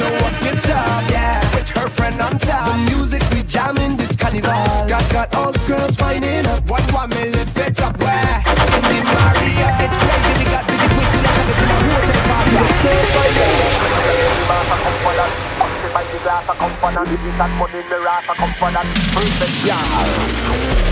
show 0.03 0.27
up 0.27 0.43
your 0.43 0.59
top, 0.63 1.11
yeah. 1.11 1.55
With 1.55 1.69
her 1.71 1.89
friend 1.89 2.21
on 2.21 2.39
top. 2.39 2.67
The 2.73 2.79
music 2.91 3.23
we 3.31 3.43
jamming 3.43 3.97
this 3.97 4.17
carnival. 4.17 4.51
Got 4.89 5.05
got 5.13 5.35
all 5.35 5.53
the 5.53 5.63
girls 5.67 5.97
winding 5.99 6.47
up. 6.47 6.69
One 6.69 6.83
one 6.93 7.11
million 7.11 7.47
fits 7.49 7.81
up 7.81 7.97
where? 7.99 8.37
In 8.77 8.85
the 8.91 8.99
Maria, 9.15 9.69
it's 9.85 9.97
crazy. 10.03 10.33
We 10.39 10.45
got 10.55 10.67
busy 10.67 10.89
quick, 10.95 11.11
let's 11.15 11.39
have 11.39 11.51
it 11.53 11.59
in 11.63 11.69
the 11.73 11.79
hotel 11.87 12.21
party. 12.29 12.53
Let's 12.57 12.79
go, 15.47 15.52
by 15.93 16.05
the 16.09 16.19
glass, 16.25 16.49
I 16.49 16.55
come 16.57 16.75
for 16.81 16.91
that. 16.91 17.05
If 17.05 17.21
it's 17.21 17.37
that 17.37 17.53
money 17.61 17.79
in 17.85 17.89
the 17.93 18.01
rass, 18.01 18.25
I 18.25 18.35
come 18.35 18.55
for 18.57 18.71
that. 18.73 18.87
Perfect, 19.13 19.57
yeah. 19.61 19.77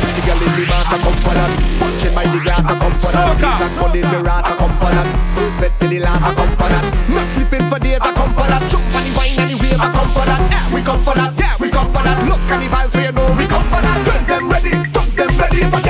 Pretty 0.04 0.20
girl 0.28 0.40
in 0.44 0.52
the 0.52 0.64
mass, 0.68 0.86
I 0.92 0.96
come 1.00 1.18
for 1.24 1.34
that. 1.34 1.50
Punching 1.80 2.14
by 2.14 2.24
the 2.28 2.38
glass, 2.44 2.64
I 2.68 2.74
come 2.76 2.96
for 3.00 3.10
that. 3.16 3.32
If 3.32 3.40
that 3.40 3.72
money 3.80 4.00
the 4.04 4.20
rass, 4.20 4.44
I 4.44 4.52
come 4.60 4.74
for 4.76 4.90
that. 4.92 5.08
First 5.56 5.76
to 5.80 5.86
the 5.88 5.98
last, 6.04 6.20
I 6.20 6.30
come 6.36 6.52
for 6.60 6.68
that. 6.68 6.84
Not 7.08 7.28
sleeping 7.32 7.64
for 7.72 7.78
days, 7.80 8.00
I 8.04 8.12
come 8.12 8.32
for 8.36 8.46
that. 8.46 8.62
Jump 8.68 8.84
for 8.92 9.00
the 9.00 9.10
wine 9.16 9.36
and 9.40 9.48
the 9.48 9.56
wave, 9.56 9.80
I 9.80 9.88
come 9.88 10.10
for 10.12 10.24
that. 10.28 10.40
We 10.68 10.80
come 10.84 11.02
for 11.02 11.14
that. 11.16 11.32
Yeah, 11.40 11.56
we 11.56 11.68
come 11.72 11.88
for 11.88 12.02
that. 12.04 12.18
Look 12.28 12.44
at 12.52 12.58
the 12.60 12.68
vibes, 12.68 12.92
so 12.92 13.00
you 13.00 13.12
know 13.12 13.26
we 13.40 13.44
come 13.48 13.66
for 13.72 13.80
that. 13.80 13.98
Guns 14.04 14.26
them 14.28 14.44
ready, 14.52 14.72
thugs 14.92 15.16
them 15.16 15.32
ready. 15.40 15.89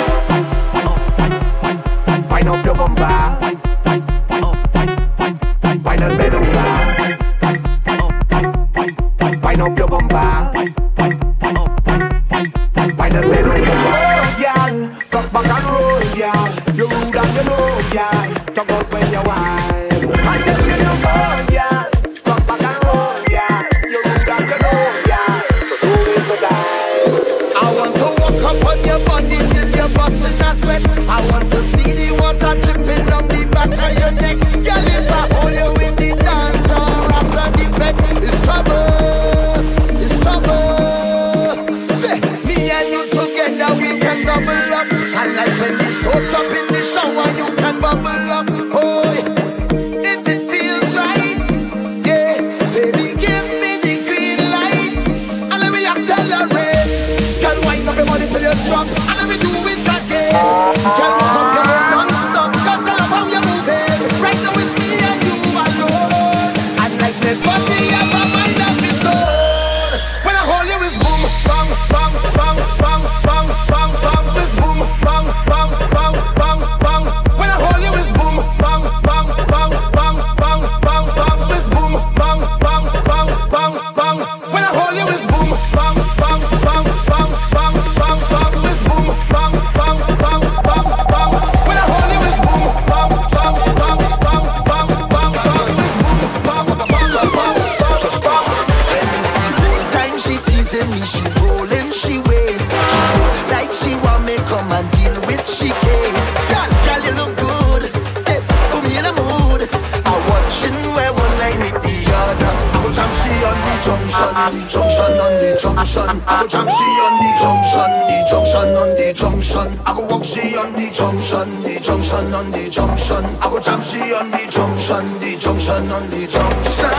junction. 122.71 123.25
I 123.41 123.49
go 123.49 123.59
jam 123.59 123.81
she 123.81 124.13
on 124.13 124.31
the 124.31 124.47
junction, 124.49 125.19
the 125.19 125.35
junction 125.35 125.91
on 125.91 126.09
the 126.09 126.27
junction. 126.27 126.90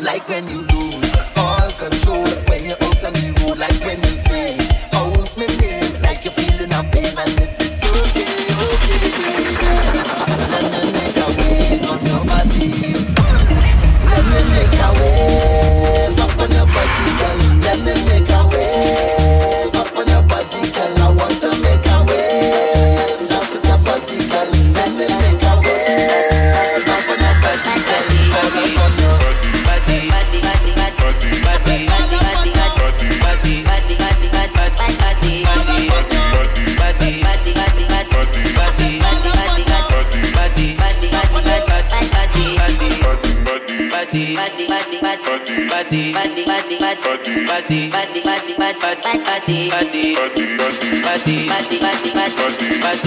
like 0.00 0.26
when 0.28 0.48
you 0.48 0.69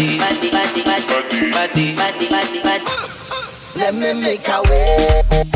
body, 0.08 0.52
body, 0.52 0.84
body, 0.84 0.84
body, 0.84 1.96
body, 1.96 2.30
body, 2.30 2.62
body. 2.62 2.86
Let 3.76 3.96
me 3.96 4.14
make 4.14 4.48
a 4.50 4.62
way. 4.64 5.53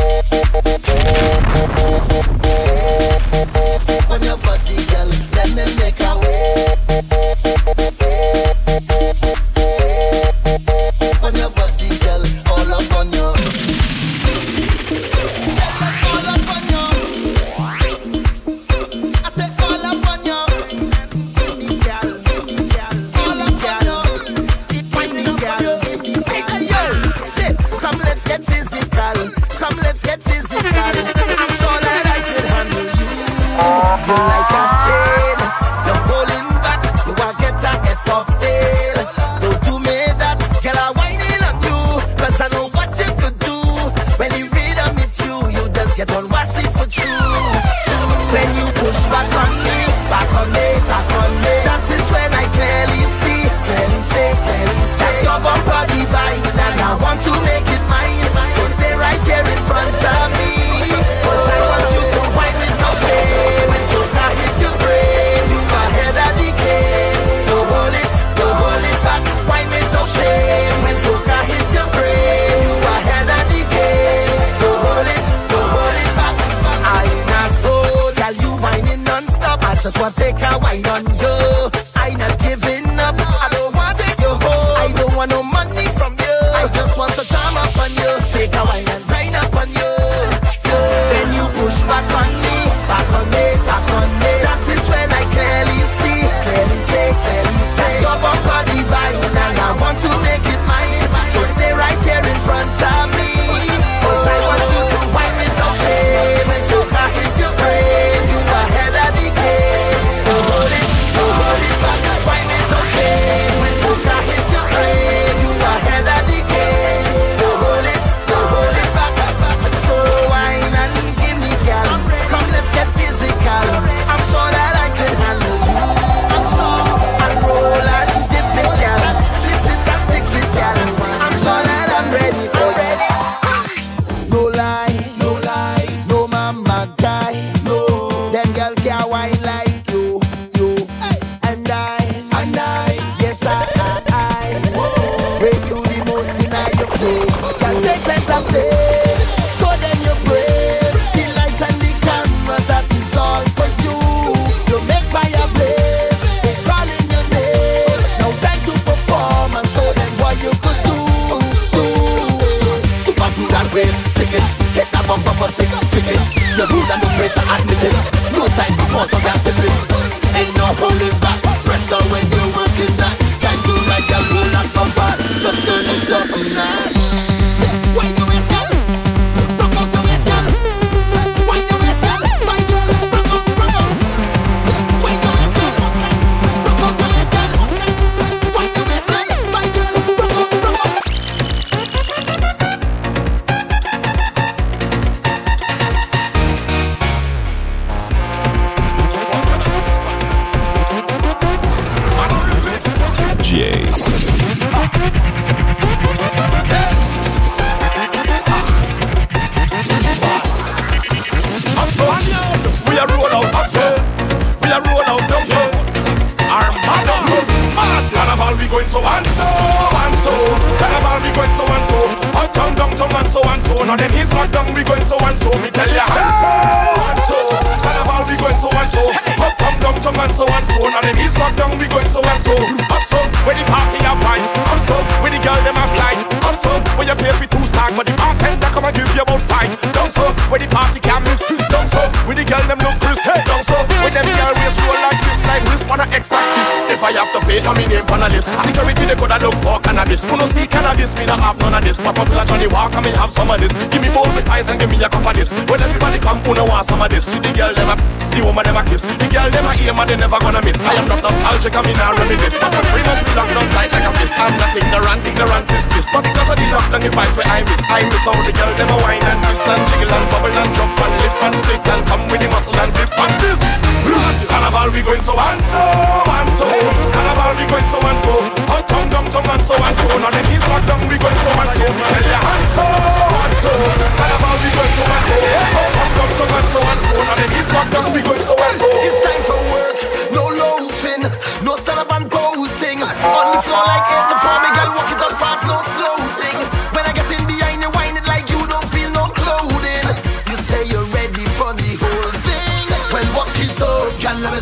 this, 250.98 251.14
me 251.16 251.24
not 251.24 251.38
have 251.40 251.56
none 251.58 251.72
of 251.72 251.82
this. 251.82 251.98
My 251.98 252.12
popular 252.12 252.44
Johnnie 252.44 252.66
Walker, 252.66 253.00
me 253.00 253.10
have 253.14 253.30
some 253.30 253.50
of 253.50 253.60
this. 253.60 253.72
Give 253.88 254.02
me 254.02 254.10
both 254.10 254.34
the 254.34 254.42
ties 254.42 254.68
and 254.68 254.78
give 254.78 254.90
me 254.90 254.98
a 255.02 255.08
cup 255.08 255.24
of 255.24 255.34
this. 255.34 255.54
Well, 255.70 255.80
everybody 255.80 256.18
come, 256.18 256.42
who 256.44 256.54
no 256.54 256.64
want 256.66 256.84
some 256.84 257.00
of 257.00 257.08
this? 257.08 257.24
See 257.24 257.38
the 257.38 257.52
girl, 257.54 257.72
them 257.72 257.88
a 257.88 257.96
pss, 257.96 258.34
the 258.34 258.44
woman, 258.44 258.64
them 258.64 258.76
a 258.76 258.84
kiss. 258.84 259.02
The 259.06 259.26
girl, 259.30 259.48
them 259.48 259.64
a 259.64 259.72
aim, 259.78 259.98
and 259.98 260.10
they 260.10 260.16
never 260.16 260.38
gonna 260.38 260.60
miss. 260.60 260.80
I 260.82 260.94
am 260.98 261.08
not 261.08 261.22
nostalgic, 261.22 261.74
I 261.74 261.82
mean, 261.86 261.96
I 261.96 262.10
remember 262.10 262.36
this. 262.36 262.67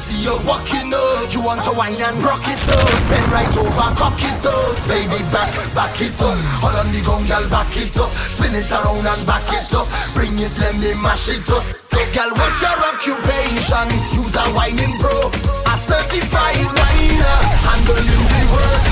see 0.06 0.22
you 0.22 0.38
walking 0.46 0.94
up. 0.94 1.26
You 1.34 1.42
want 1.42 1.62
to 1.66 1.72
wine 1.74 1.98
and 1.98 2.18
rock 2.22 2.46
it 2.46 2.62
up. 2.70 2.90
Bend 3.10 3.28
right 3.34 3.56
over, 3.58 3.88
cock 3.98 4.20
it 4.22 4.46
up. 4.46 4.74
Baby, 4.86 5.20
back, 5.34 5.50
back 5.74 5.98
it 6.00 6.20
up. 6.22 6.38
Hold 6.62 6.78
on 6.78 6.88
the 6.94 7.02
gong, 7.02 7.26
girl, 7.26 7.46
back 7.50 7.74
it 7.76 7.96
up. 7.98 8.10
Spin 8.30 8.54
it 8.54 8.70
around 8.70 9.06
and 9.06 9.26
back 9.26 9.46
it 9.50 9.74
up. 9.74 9.86
Bring 10.14 10.38
it, 10.38 10.54
let 10.58 10.74
me 10.78 10.94
mash 11.02 11.28
it 11.28 11.48
up. 11.50 11.64
Girl, 12.14 12.32
what's 12.32 12.62
your 12.62 12.78
occupation? 12.80 13.88
Use 14.16 14.36
a 14.36 14.44
whining 14.56 14.96
bro. 15.00 15.28
A 15.68 15.74
certified 15.76 16.64
whiner. 16.64 17.36
Handling 17.66 18.24
the 18.32 18.42
work. 18.52 18.84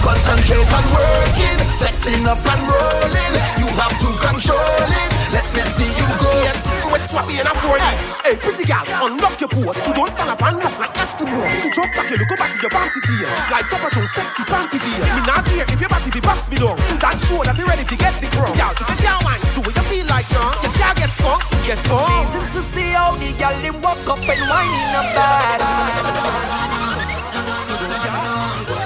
Concentrate 0.00 0.70
on 0.72 0.86
working. 0.96 1.58
Flexing 1.76 2.24
up 2.24 2.40
and 2.40 2.62
rolling. 2.64 3.34
You 3.60 3.68
have 3.76 3.96
to 4.00 4.08
control 4.24 4.88
it. 5.02 5.10
Let 5.34 5.46
me 5.52 5.62
see 5.76 5.92
you 5.92 6.08
go 6.24 6.79
wet 6.90 7.06
swappy 7.06 7.38
and 7.38 7.46
a 7.46 7.54
40. 7.54 7.80
Hey, 8.26 8.36
pretty 8.36 8.64
gal, 8.66 8.84
unlock 9.06 9.38
your 9.40 9.48
pose. 9.48 9.78
You 9.86 9.94
Don't 9.94 10.10
stand 10.10 10.30
up 10.30 10.42
and 10.42 10.56
look 10.58 10.76
like 10.78 10.94
Eskimo. 10.98 11.38
Drop 11.72 11.90
back, 11.94 12.10
you 12.10 12.18
look 12.18 12.34
back 12.34 12.50
to 12.50 12.58
your 12.60 12.72
bouncy 12.74 13.00
deal. 13.06 13.30
Like 13.50 13.66
super 13.70 13.90
chung, 13.94 14.10
sexy 14.10 14.42
panty 14.44 14.78
deal. 14.82 15.02
Me 15.14 15.22
not 15.22 15.46
care 15.46 15.64
if 15.70 15.80
your 15.80 15.88
body 15.88 16.10
be 16.10 16.20
box 16.20 16.48
below. 16.50 16.74
That 16.98 17.16
show 17.22 17.42
that 17.46 17.56
you're 17.56 17.70
ready 17.70 17.84
to 17.86 17.96
get 17.96 18.18
the 18.20 18.26
crown. 18.34 18.52
Y'all, 18.58 18.74
if 18.74 18.88
you 18.90 18.98
can't 18.98 19.22
want, 19.22 19.40
do 19.54 19.60
what 19.62 19.74
you 19.74 19.86
feel 19.86 20.06
like, 20.10 20.28
now. 20.34 20.50
You 20.66 20.70
can't 20.74 20.98
get 20.98 21.10
skunk, 21.14 21.42
get 21.64 21.78
skunk. 21.86 22.10
Amazing 22.10 22.48
to 22.58 22.60
see 22.74 22.90
how 22.90 23.14
the 23.14 23.30
gal 23.38 23.54
them 23.62 23.80
walk 23.80 24.02
up 24.10 24.18
and 24.18 24.42
whine 24.50 24.74
in 24.74 24.90
a 24.98 25.02
bad. 25.14 25.58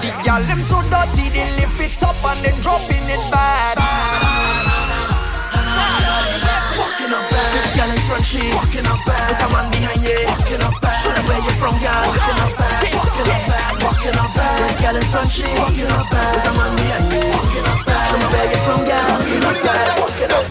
The 0.05 0.11
gal 0.23 0.43
them 0.45 0.61
so 0.69 0.79
dirty, 0.93 1.33
they 1.33 1.49
lift 1.57 1.81
it 1.81 2.03
up 2.03 2.21
and 2.25 2.39
then 2.45 2.57
dropping 2.61 3.05
it 3.09 3.25
bad. 3.33 4.24
different 8.05 8.25
shit. 8.27 8.53
Walking 8.55 8.87
up 8.87 9.01
back. 9.09 9.33
It's 9.33 9.41
a 9.41 9.49
man 9.49 9.67
behind 9.73 10.05
you. 10.05 10.21
Walking 10.29 10.61
up 10.61 10.77
back. 10.81 11.01
Show 11.01 11.13
them 11.17 11.25
where 11.25 11.41
you 11.41 11.55
from, 11.57 11.75
girl. 11.81 12.05
Walking 12.05 12.41
up 12.45 12.53
back. 12.61 12.81
Walking 12.93 13.31
up 13.33 13.43
back. 13.49 13.73
Walking 13.81 14.19
up 14.21 14.31
back. 14.37 14.55
This 14.61 14.77
girl 14.81 14.97
in 15.01 15.07
front 15.09 15.31
shit. 15.33 15.57
Walking 15.57 15.89
up 15.89 16.07
back. 16.13 16.37
It's 16.37 16.45
a 16.45 16.53
man 16.53 16.73
behind 16.77 17.07
you. 17.09 17.25
Walking 17.33 17.67
up 17.73 17.81
back. 17.89 18.05
Show 18.13 18.19
me 18.21 18.27
where 18.29 18.49
you 18.53 18.61
from, 18.69 18.81
girl. 18.85 19.09
Walking 19.09 19.45
up 19.49 19.59
back. 19.65 20.01
Walking 20.05 20.33
up 20.37 20.45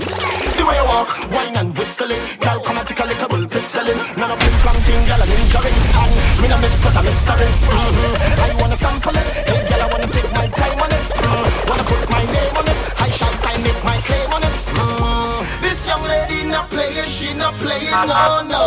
the 0.54 0.70
way 0.70 0.78
you 0.78 0.86
walk, 0.86 1.10
whine 1.34 1.58
and 1.58 1.78
whistle 1.78 2.12
it. 2.12 2.22
Girl, 2.40 2.60
come 2.62 2.78
and 2.78 2.88
take 2.88 3.00
a 3.00 3.06
little 3.06 3.28
bull 3.28 3.46
pistolin 3.48 3.98
None 4.16 4.32
of 4.32 4.40
them 4.40 4.54
from 4.64 4.78
ting, 4.86 5.04
girl, 5.04 5.20
I'm 5.20 5.28
injuring 5.28 5.76
And 6.00 6.14
me 6.40 6.48
no 6.48 6.58
miss 6.62 6.80
cause 6.80 6.96
I'm 6.96 7.04
mystery 7.04 7.50
mm-hmm. 7.50 8.40
I 8.40 8.62
wanna 8.62 8.78
sample 8.78 9.18
it 9.18 9.28
Hey, 9.50 9.60
girl, 9.68 9.82
I 9.82 9.88
wanna 9.92 10.08
take 10.08 10.32
my 10.32 10.48
time 10.48 10.80
on 10.80 10.92
it 10.94 11.04
mm-hmm. 11.04 11.68
Wanna 11.68 11.84
put 11.84 12.02
my 12.10 12.24
name 12.24 12.54
on 12.56 12.68
it 12.70 12.80
I 13.02 13.10
shall 13.10 13.34
sign, 13.34 13.66
it, 13.66 13.78
my 13.84 13.98
claim 14.08 14.30
on 14.32 14.44
it 14.44 14.56
mm-hmm. 14.78 15.64
This 15.64 15.88
young 15.88 16.04
lady 16.04 16.43
not 16.54 16.70
playing, 16.70 17.10
she 17.10 17.34
not 17.34 17.54
playing, 17.56 17.90
no, 17.90 18.14
uh-huh. 18.14 18.46
no. 18.46 18.62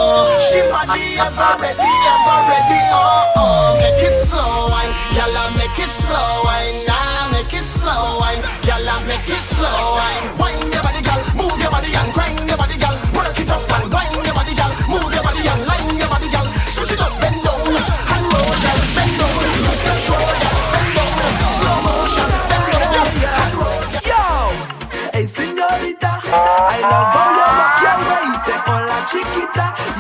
She 0.50 0.58
body 0.66 1.14
ever 1.22 1.50
ready, 1.62 1.94
ever 2.10 2.38
ready, 2.50 2.82
oh, 2.90 3.38
oh. 3.38 3.78
Make 3.78 4.02
it 4.10 4.16
slow, 4.26 4.66
wine, 4.74 4.90
y'all 5.14 5.50
make 5.54 5.78
it 5.78 5.92
slow, 5.94 6.42
wine, 6.42 6.82
nah, 6.90 7.30
make 7.30 7.54
it 7.54 7.62
slow, 7.62 8.18
wine, 8.18 8.42
y'all 8.66 8.90
make 9.06 9.28
it 9.30 9.42
slow, 9.54 9.70
wine. 9.94 10.26
Wind 10.42 10.74
your 10.74 10.82
body, 10.82 11.02
girl, 11.06 11.22
move 11.38 11.56
your 11.62 11.70
body 11.70 11.94
and 11.94 12.12
grind 12.12 12.42
your 12.50 12.58
body, 12.58 12.76
girl, 12.76 12.98
work 13.14 13.38
it 13.38 13.50
up. 13.50 13.75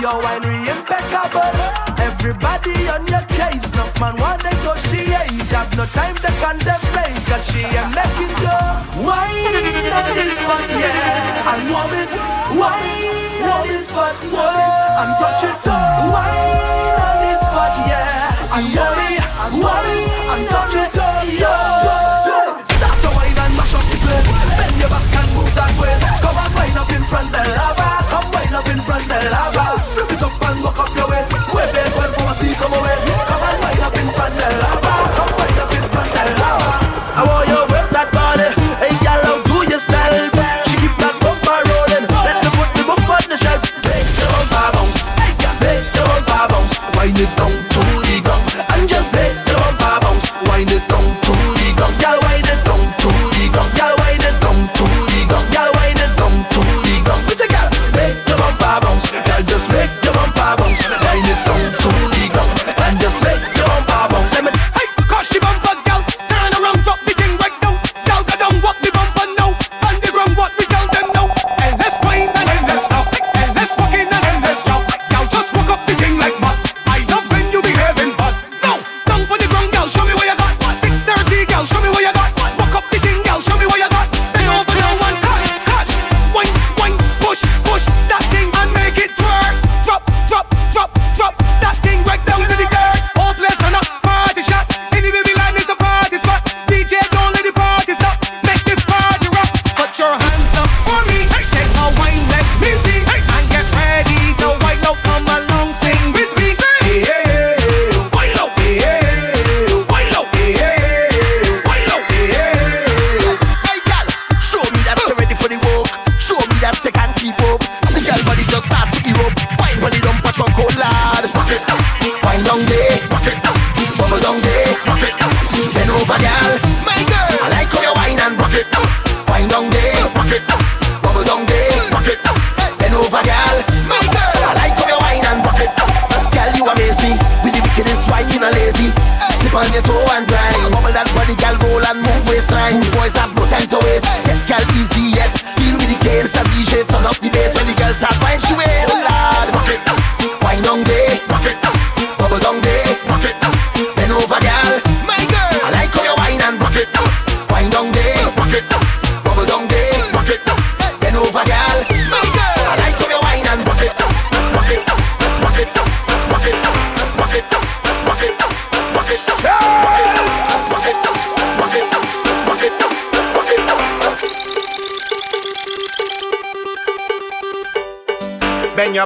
your 0.06 0.22
wine 0.22 0.55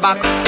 Bye. 0.01 0.40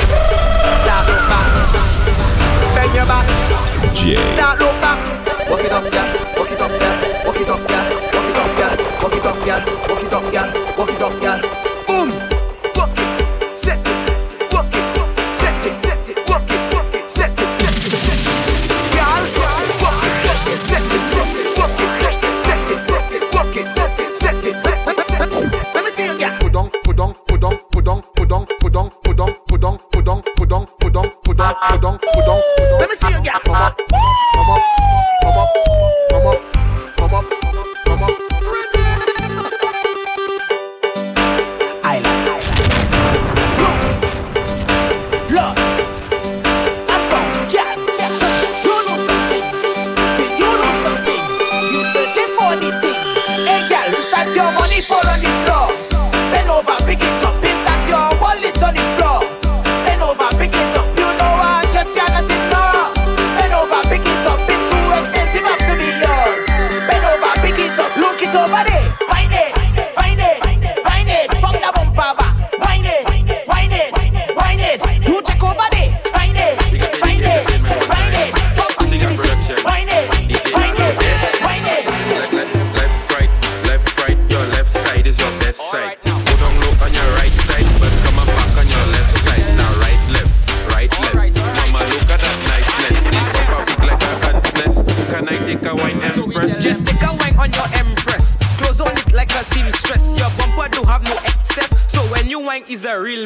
that 102.82 102.92
really 102.94 103.21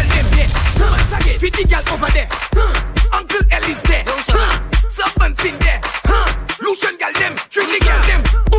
girl 0.00 0.14
name 0.14 0.30
there. 0.36 1.38
Fit 1.38 1.52
the 1.52 1.64
girl 1.64 1.94
over 1.94 2.10
there. 2.10 2.28
Huh. 2.30 3.18
Uncle 3.18 3.40
Ellie's 3.50 3.82
there. 3.84 4.04
Huh. 4.06 4.88
Serpent's 4.88 5.44
in 5.44 5.58
there. 5.58 5.80
Huh. 5.84 6.34
Lucian 6.60 6.96
girl 6.96 7.12
them, 7.14 7.36
treat 7.50 7.66
the 7.66 7.84
girl 7.84 8.02
them. 8.06 8.49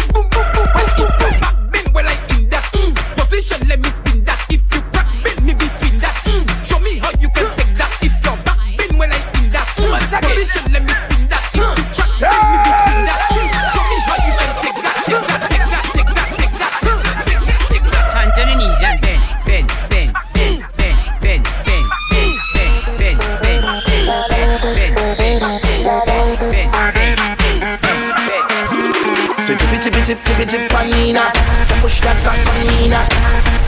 tip 30.15 30.37
tip 30.37 30.49
tip 30.49 30.73
on 30.75 30.89
Nina. 30.91 31.31
So 31.63 31.75
push 31.79 32.01
that 32.03 32.17
back 32.27 32.35
on 32.35 32.59
Nina. 32.67 32.99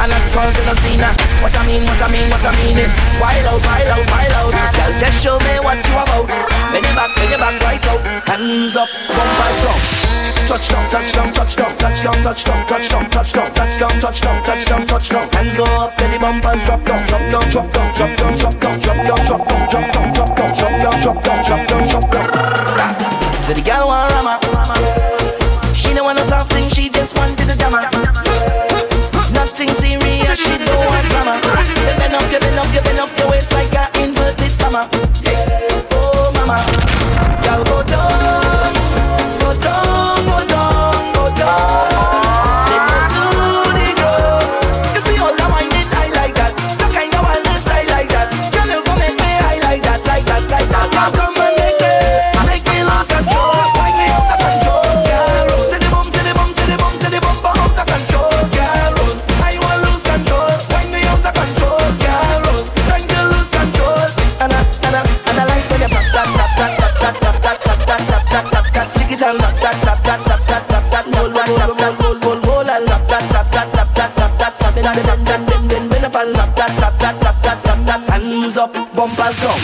And 0.01 0.11
that 0.11 0.23
calls 0.35 0.51
it 0.59 0.67
a 0.67 0.75
Zina. 0.83 1.09
What 1.39 1.55
I 1.55 1.63
mean, 1.63 1.87
what 1.87 2.01
I 2.03 2.07
mean, 2.11 2.27
what 2.27 2.43
I 2.43 2.51
mean 2.59 2.75
is 2.75 2.91
wild 3.21 3.47
out, 3.47 3.63
wild 3.63 3.91
out, 3.95 4.05
wild 4.11 4.33
out. 4.35 4.51
Girl, 4.75 4.91
just 4.99 5.17
show 5.23 5.37
me 5.39 5.55
what 5.63 5.79
you 5.79 5.95
about. 5.95 6.27
Bend 6.27 6.83
your 6.83 6.95
back, 6.99 7.11
bend 7.15 7.31
your 7.31 7.39
back, 7.39 7.55
right 7.63 7.85
out. 7.87 8.01
Hands 8.27 8.75
up, 8.75 8.89
bumpers 9.07 9.59
down. 9.63 9.79
touch 10.51 10.67
down, 10.67 10.83
touch 10.91 11.09
down, 11.15 11.29
touch 11.31 11.53
down, 11.55 11.71
touch 11.79 11.99
down, 12.03 12.19
touch 12.27 12.43
down, 12.43 12.59
touch 12.67 12.87
down, 12.91 13.07
touch 13.07 13.75
down, 13.79 13.95
touch 14.03 14.19
down, 14.19 14.37
touch 14.43 14.65
down, 14.67 14.81
touch 14.83 15.07
down. 15.07 15.25
Hands 15.31 15.55
go 15.55 15.63
up, 15.79 15.95
belly 15.95 16.19
bumpers 16.19 16.61
drop 16.67 16.81
down, 16.83 17.01
drop 17.07 17.23
down, 17.31 17.45
drop 17.51 17.67
down, 17.71 17.91
drop 17.95 18.11
down, 18.19 18.35
drop 18.35 18.55
down, 18.59 18.75
drop 18.83 18.99
down, 18.99 19.23
drop 19.23 19.43
down, 19.47 19.63
drop 19.71 19.87
down, 19.95 20.09
drop 20.11 20.31
down, 20.35 20.51
drop 20.59 21.19
down, 21.23 21.39
drop 21.47 21.63
down, 21.63 21.87
drop 21.87 22.07
down, 22.11 22.27
drop 22.27 22.75
down. 22.75 23.39
So 23.39 23.53
the 23.53 23.61
girl 23.61 23.87
want 23.87 24.11
rama, 24.11 24.39
rama. 24.51 25.12
She 25.93 25.97
don't 25.97 26.05
want 26.05 26.17
no 26.17 26.25
soft 26.25 26.51
thing, 26.51 26.67
she 26.69 26.89
just 26.89 27.15
wanted 27.15 27.47
a 27.51 27.55
drama. 27.55 27.77
Nothing 29.29 29.69
serious, 29.77 30.39
she 30.39 30.57
don't 30.57 30.87
want 30.89 31.07
drama. 31.07 31.33
Say, 31.85 31.95
bend 31.99 32.15
up, 32.15 32.25
give 32.31 32.41
it 32.41 32.57
up, 32.57 32.65
give 32.73 32.83
it 32.87 32.92
down. 79.31 79.57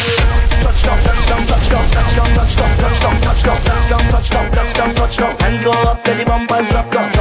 Touchdown, 0.62 1.04
touchdown, 1.04 1.46
touchdown, 1.46 1.92
touchdown, 1.92 2.34
touchdown, 2.34 2.78
touchdown, 2.80 3.22
touchdown, 3.22 3.60
touchdown, 3.60 4.06
touchdown, 4.08 4.52
touchdown, 4.52 4.96
touchdown. 4.96 5.40
Hands 5.42 5.64
go 5.66 5.72
up 5.72 6.04
till 6.04 6.26
bumpers 6.26 6.70
drop 6.70 6.90
down. 6.92 7.19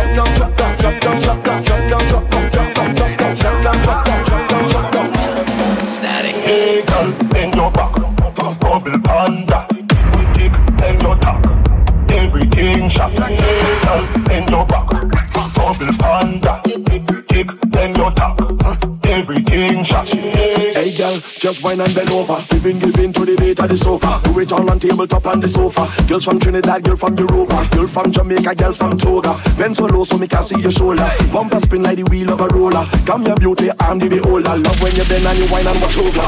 Just 21.49 21.65
wine 21.65 21.81
and 21.81 21.95
bend 21.95 22.11
over. 22.11 22.45
Giving, 22.51 22.79
giving 22.79 23.11
to 23.11 23.25
the 23.25 23.35
beat 23.37 23.59
of 23.59 23.71
the 23.71 23.75
soca. 23.75 24.23
Do 24.23 24.39
it 24.39 24.53
all 24.53 24.71
on 24.71 24.79
tabletop 24.79 25.25
and 25.25 25.43
the 25.43 25.49
sofa. 25.49 25.89
Girls 26.07 26.27
from 26.27 26.39
Trinidad, 26.39 26.85
girl 26.85 26.95
from 26.95 27.17
Europa. 27.17 27.67
Girl 27.73 27.87
from 27.87 28.13
Jamaica, 28.13 28.55
girl 28.55 28.75
from 28.75 28.99
Toga. 28.99 29.41
Bend 29.57 29.75
so 29.75 29.87
low 29.87 30.05
so 30.05 30.19
me 30.19 30.29
can 30.29 30.43
see 30.43 30.61
your 30.61 30.71
shoulder. 30.71 31.09
Bumper 31.33 31.59
spin 31.61 31.83
like 31.83 31.97
the 31.97 32.05
wheel 32.05 32.35
of 32.35 32.43
a 32.43 32.49
roller. 32.49 32.85
Come 33.07 33.25
your 33.25 33.37
beauty, 33.37 33.71
I'm 33.81 33.99
the 33.99 34.11
beholder. 34.11 34.59
Love 34.59 34.83
when 34.83 34.95
you 34.95 35.05
bend 35.09 35.25
and 35.25 35.39
you 35.39 35.51
wine 35.51 35.67
and 35.67 35.81
watch 35.81 35.97
over. 35.97 36.21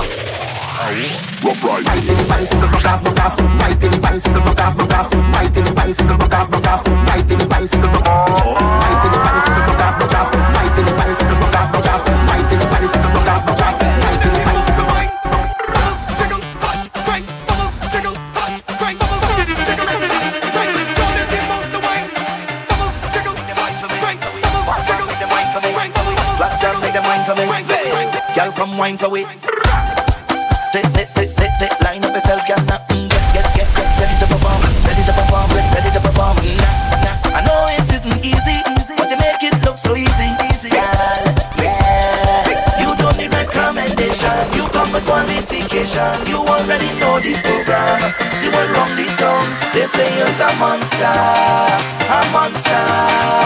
Rough 1.44 1.64
ride. 1.64 1.90
wine 28.80 28.96
for 28.96 29.12
it. 29.12 29.28
Sit, 30.72 30.86
sit, 30.96 31.08
sit, 31.12 31.28
sit, 31.36 31.52
sit. 31.60 31.72
Line 31.84 32.02
up 32.02 32.16
yourself, 32.16 32.40
girl. 32.48 32.64
Now, 32.64 32.80
mm, 32.88 33.04
get, 33.12 33.20
get, 33.36 33.46
get, 33.52 33.68
get 33.76 33.88
ready 34.00 34.16
to 34.24 34.26
perform, 34.32 34.60
ready 34.88 35.04
to 35.04 35.12
perform, 35.12 35.48
ready 35.52 35.90
to 35.92 36.00
perform. 36.00 36.36
Nah, 36.40 37.04
nah. 37.04 37.36
I 37.36 37.40
know 37.44 37.60
it 37.68 37.84
isn't 37.92 38.24
easy, 38.24 38.56
but 38.96 39.12
you 39.12 39.18
make 39.20 39.44
it 39.44 39.52
look 39.68 39.76
so 39.76 39.92
easy, 39.92 40.28
easy, 40.48 40.72
girl. 40.72 41.20
Yeah. 41.60 42.80
You 42.80 42.96
don't 42.96 43.20
need 43.20 43.28
recommendation. 43.36 44.40
You 44.56 44.64
come 44.72 44.96
with 44.96 45.04
qualification. 45.04 46.16
You 46.24 46.40
already 46.40 46.88
know 46.96 47.20
the 47.20 47.36
program. 47.44 48.00
You 48.40 48.48
will 48.48 48.68
run 48.80 48.96
the 48.96 49.04
tongue. 49.20 49.50
They 49.76 49.84
say 49.92 50.08
you're 50.16 50.24
a 50.24 50.48
monster, 50.56 51.20
a 52.16 52.20
monster. 52.32 52.84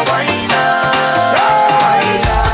Why 0.07 0.47
not? 0.47 1.75
Why? 2.23 2.54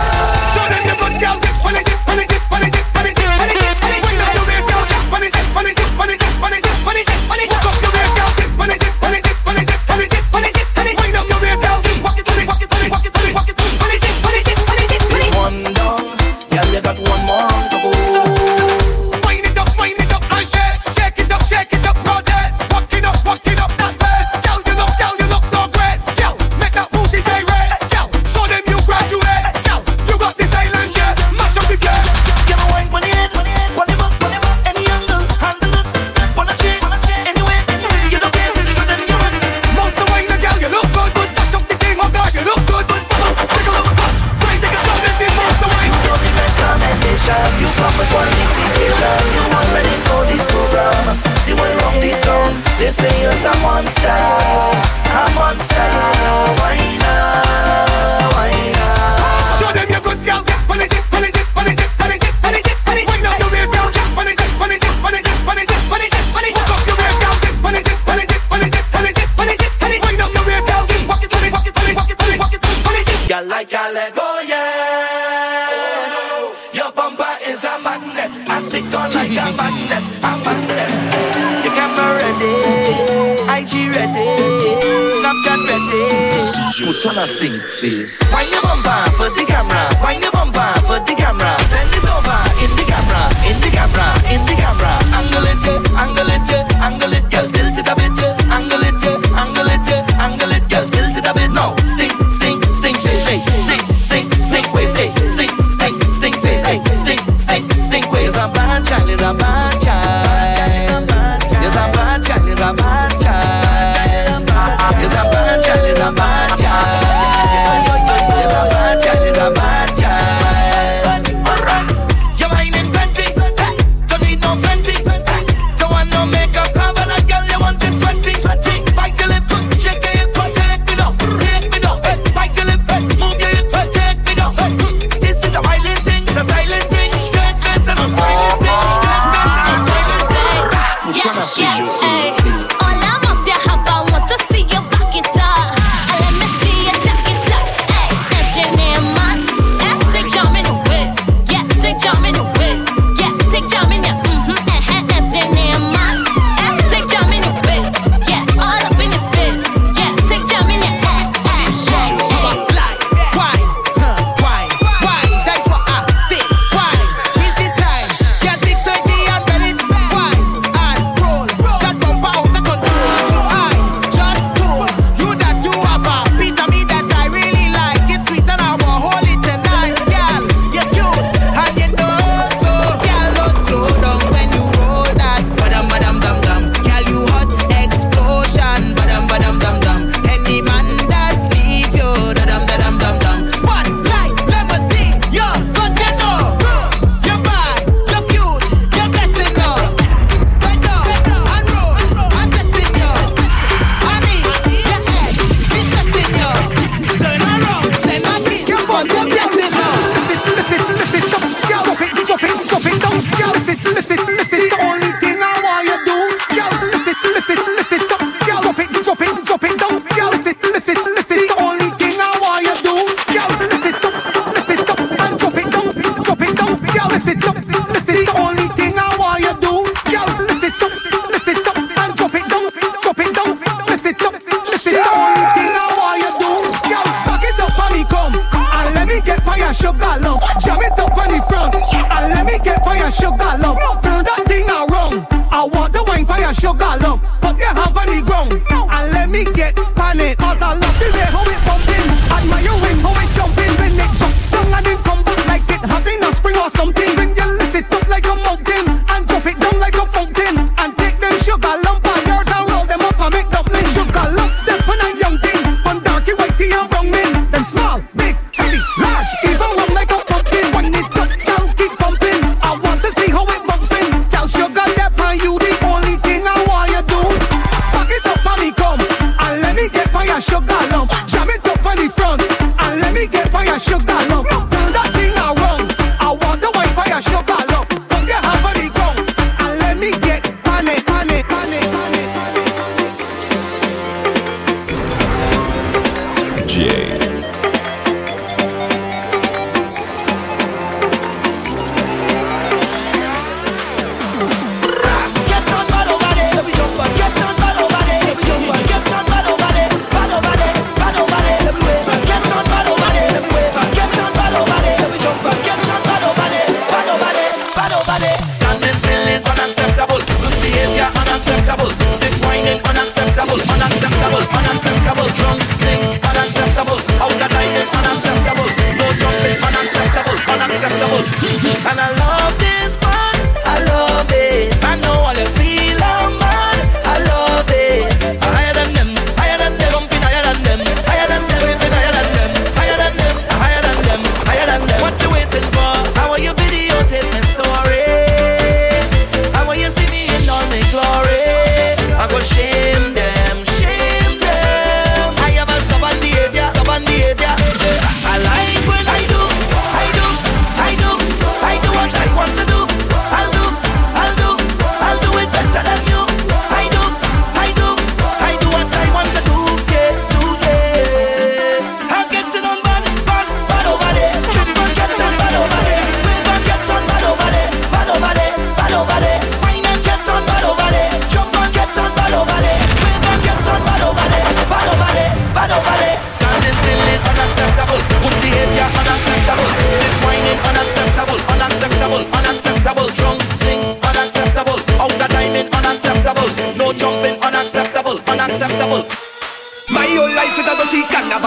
Money 7.31 7.60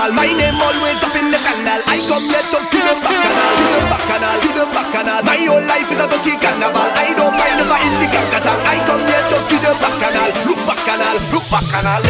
all. 0.04 0.12
My 0.12 0.28
name 0.28 0.60
always 0.60 0.99
up 0.99 1.16
in 1.16 1.32
the 1.32 1.39
scandal. 1.39 1.80
I 1.88 1.97
come 2.08 2.28
here 2.28 2.43
to 2.43 2.60
give 2.72 2.84
them 2.84 2.99
bacchanal, 2.99 3.51
give 3.56 3.72
them 3.72 3.88
bacchanal, 3.88 4.36
give 4.43 4.56
them 4.56 4.70
bacchanal. 4.76 5.20
My 5.24 5.39
whole 5.47 5.64
life 5.64 5.91
is 5.91 5.99
a 5.99 6.08
dirty 6.12 6.34
carnival. 6.43 6.89
I 6.91 7.08
don't 7.16 7.32
mind 7.32 7.60
if 7.64 7.72
I 7.72 7.80
in 7.88 7.93
the 8.04 8.08
canal. 8.12 8.60
I 8.68 8.78
come 8.84 9.04
here 9.08 9.26
to 9.32 9.38
give 9.47 9.62
them 9.64 9.78
bacchanal. 9.80 10.30
Look 10.47 10.62
bacchanal, 10.68 11.16
look 11.32 11.45
bacchanal. 11.47 12.01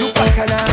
Look 0.00 0.14
bacchanal. 0.14 0.67